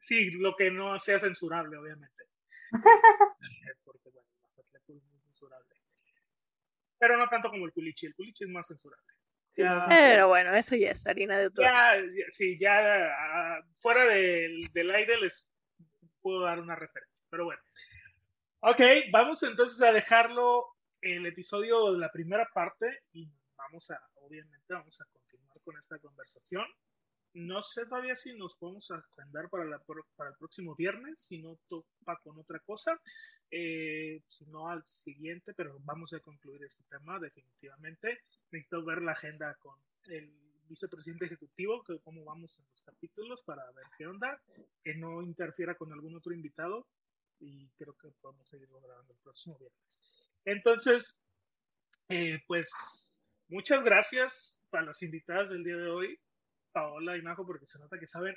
[0.00, 2.24] Sí, lo que no sea censurable, obviamente.
[2.72, 5.67] Eh, Porque, bueno, Mazatleco es muy censurable.
[6.98, 8.06] Pero no tanto como el culichi.
[8.06, 9.06] El culichi es más censurable.
[9.48, 9.86] Sí, Ya-.
[9.88, 14.60] Pero bueno, eso ya es harina de otro Ya, ya- sí, ya ah, fuera del,
[14.72, 15.50] del aire les
[16.20, 17.24] puedo dar una referencia.
[17.30, 17.60] Pero bueno.
[18.60, 18.80] Ok,
[19.12, 20.66] vamos entonces a dejarlo
[21.00, 25.98] el episodio de la primera parte y vamos a, obviamente, vamos a continuar con esta
[26.00, 26.66] conversación.
[27.34, 29.78] No sé todavía si nos podemos agendar para, la,
[30.16, 33.00] para el próximo viernes, si no topa con otra cosa,
[33.50, 38.20] eh, si no al siguiente, pero vamos a concluir este tema definitivamente.
[38.50, 39.76] Necesito ver la agenda con
[40.08, 40.30] el
[40.68, 44.40] vicepresidente ejecutivo, que cómo vamos en los capítulos para ver qué onda,
[44.82, 46.86] que no interfiera con algún otro invitado
[47.40, 50.00] y creo que podemos seguirlo grabando el próximo viernes.
[50.44, 51.20] Entonces,
[52.08, 53.16] eh, pues
[53.48, 56.18] muchas gracias a las invitadas del día de hoy,
[56.78, 58.36] Paola y Majo, porque se nota que saben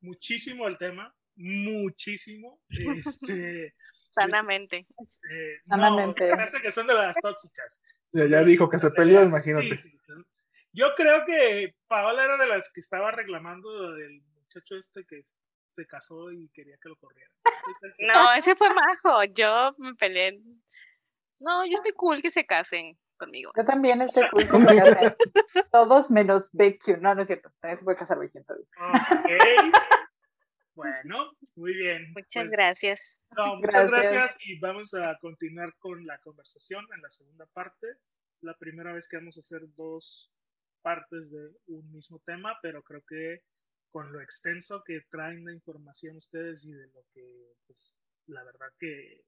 [0.00, 2.60] muchísimo el tema, muchísimo.
[2.68, 3.74] Este,
[4.10, 4.86] sanamente.
[5.30, 6.24] eh, Sanamente.
[6.24, 7.82] No, se me hace que son de las tóxicas.
[8.12, 9.76] Ya, ya dijo que se peleó, imagínate.
[9.76, 10.12] Sí, sí, sí.
[10.72, 15.22] Yo creo que Paola era de las que estaba reclamando del muchacho este que
[15.76, 17.32] se casó y quería que lo corrieran.
[18.14, 19.24] No, ese fue Majo.
[19.24, 20.40] Yo me peleé.
[21.40, 23.52] No, yo estoy cool que se casen conmigo.
[23.56, 24.24] Yo también estoy.
[25.70, 26.98] Todos menos BQ.
[27.00, 27.50] No, no es cierto.
[27.60, 28.66] También se puede casar BQ todavía.
[28.80, 29.74] Ok.
[30.74, 32.10] Bueno, muy bien.
[32.12, 33.18] Muchas Pues, gracias.
[33.36, 34.12] No, muchas Gracias.
[34.12, 37.86] gracias y vamos a continuar con la conversación en la segunda parte.
[38.40, 40.32] La primera vez que vamos a hacer dos
[40.82, 43.42] partes de un mismo tema, pero creo que
[43.90, 47.96] con lo extenso que traen la información ustedes y de lo que, pues,
[48.26, 49.22] la verdad que,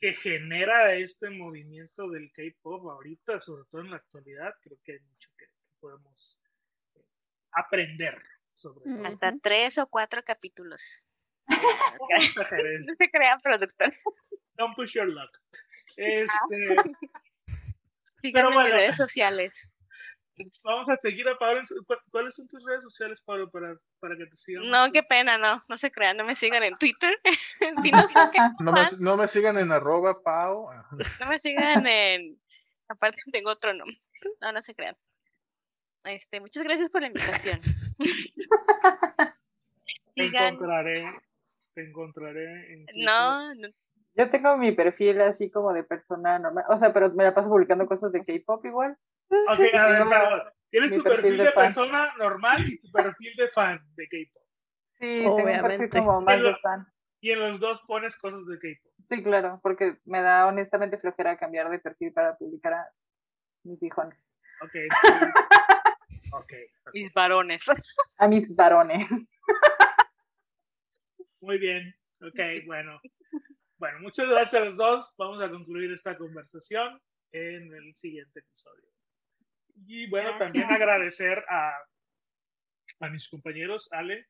[0.00, 5.00] que genera este movimiento del K-pop ahorita, sobre todo en la actualidad, creo que hay
[5.00, 6.40] mucho que, que podemos
[6.94, 7.04] eh,
[7.52, 8.22] aprender
[8.52, 9.06] sobre Mm.
[9.06, 11.04] Hasta tres o cuatro capítulos.
[12.86, 13.92] No se crea productor.
[14.54, 15.30] Don't push your luck.
[15.96, 16.76] Este,
[18.22, 18.76] Síganme en bueno.
[18.76, 19.78] redes sociales.
[20.62, 21.60] Vamos a seguir a Pablo.
[21.60, 24.68] en su- ¿cu- ¿Cuáles son tus redes sociales, Pablo, para, para que te sigan?
[24.70, 27.14] No, qué pena, no, no se crean, no me sigan en Twitter.
[27.82, 30.16] si no son que- No me, no me sigan en arroba.
[30.24, 30.96] Ajá.
[31.20, 32.40] no me sigan en.
[32.88, 34.00] Aparte tengo otro nombre.
[34.40, 34.96] No, no se crean.
[36.04, 37.58] Este, muchas gracias por la invitación.
[40.14, 41.04] Te encontraré.
[41.74, 43.04] Te encontraré en Twitter.
[43.04, 43.68] No, no,
[44.14, 47.48] Yo tengo mi perfil así como de persona normal, o sea, pero me la paso
[47.48, 48.96] publicando cosas de K-pop igual.
[49.30, 53.80] Ok, a ver, pero tienes tu perfil de, persona normal y tu perfil de fan
[53.94, 54.42] de K-pop.
[54.98, 55.98] Sí, Obviamente.
[56.00, 56.86] como más de fan.
[57.20, 58.92] Y en los dos pones cosas de K-pop.
[59.08, 62.88] Sí, claro, porque me da honestamente flojera cambiar de perfil para publicar a
[63.64, 64.72] mis viejones, Ok.
[64.72, 64.80] sí.
[66.32, 66.52] ok.
[66.94, 67.64] mis varones.
[68.18, 69.08] a mis varones.
[71.40, 71.94] Muy bien.
[72.20, 73.00] Ok, bueno.
[73.78, 75.14] Bueno, muchas gracias a los dos.
[75.16, 77.00] Vamos a concluir esta conversación
[77.32, 78.90] en el siguiente episodio.
[79.86, 81.72] Y bueno, también agradecer a,
[83.00, 84.26] a mis compañeros, Ale.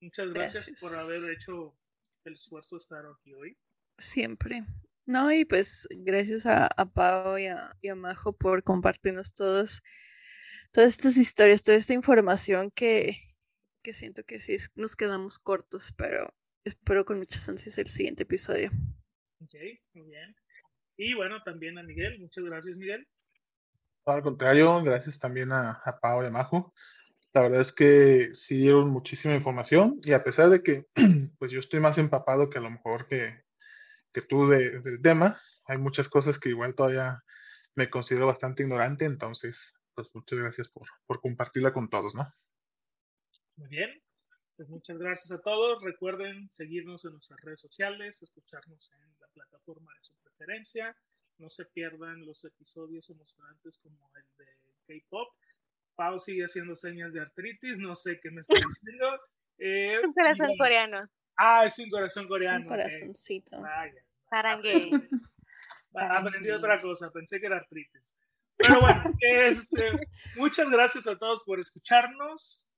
[0.00, 1.78] Muchas gracias, por haber hecho
[2.24, 3.56] el esfuerzo de estar aquí hoy.
[3.98, 4.62] Siempre.
[5.06, 9.82] No, y pues gracias a, a Pau y a, y a Majo por compartirnos todas,
[10.72, 13.16] todas estas historias, toda esta información que,
[13.82, 16.34] que siento que sí nos quedamos cortos, pero
[16.64, 18.70] espero con muchas ansias el siguiente episodio.
[19.40, 19.54] Ok,
[19.94, 20.34] muy bien.
[20.96, 22.18] Y bueno, también a Miguel.
[22.18, 23.06] Muchas gracias, Miguel.
[24.06, 26.72] Al contrario, gracias también a, a Pau y a Majo.
[27.34, 30.86] La verdad es que sí dieron muchísima información y a pesar de que
[31.38, 33.42] pues yo estoy más empapado que a lo mejor que,
[34.12, 37.22] que tú de- del tema, hay muchas cosas que igual todavía
[37.74, 42.30] me considero bastante ignorante, entonces pues muchas gracias por, por compartirla con todos, ¿no?
[43.56, 43.90] Muy bien.
[44.56, 45.82] Pues muchas gracias a todos.
[45.82, 50.96] Recuerden seguirnos en nuestras redes sociales, escucharnos en la plataforma de su preferencia.
[51.38, 55.28] No se pierdan los episodios emocionantes como el de K-pop.
[55.94, 59.10] Pau sigue haciendo señas de artritis, no sé qué me está diciendo.
[59.58, 61.10] Eh, Un corazón bueno, coreano.
[61.36, 62.60] Ah, es un corazón coreano.
[62.60, 63.60] Un corazoncito.
[63.60, 64.90] Vaya, Sarangue.
[65.94, 68.14] aprendí otra cosa, pensé que era artritis.
[68.56, 69.90] Pero bueno, este,
[70.36, 72.68] muchas gracias a todos por escucharnos.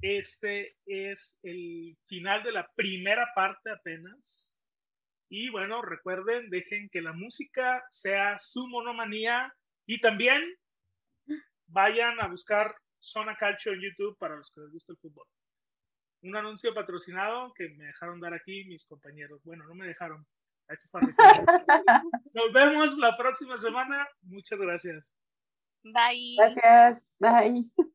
[0.00, 4.60] Este es el final de la primera parte apenas.
[5.28, 9.52] Y bueno, recuerden, dejen que la música sea su monomanía
[9.86, 10.42] y también
[11.66, 15.26] vayan a buscar Zona Calcio en YouTube para los que les gusta el fútbol.
[16.22, 19.42] Un anuncio patrocinado que me dejaron dar aquí mis compañeros.
[19.44, 20.26] Bueno, no me dejaron.
[20.68, 21.44] Eso fue arreglado.
[22.32, 24.08] Nos vemos la próxima semana.
[24.22, 25.18] Muchas gracias.
[25.82, 26.36] Bye.
[26.38, 27.94] Gracias, bye.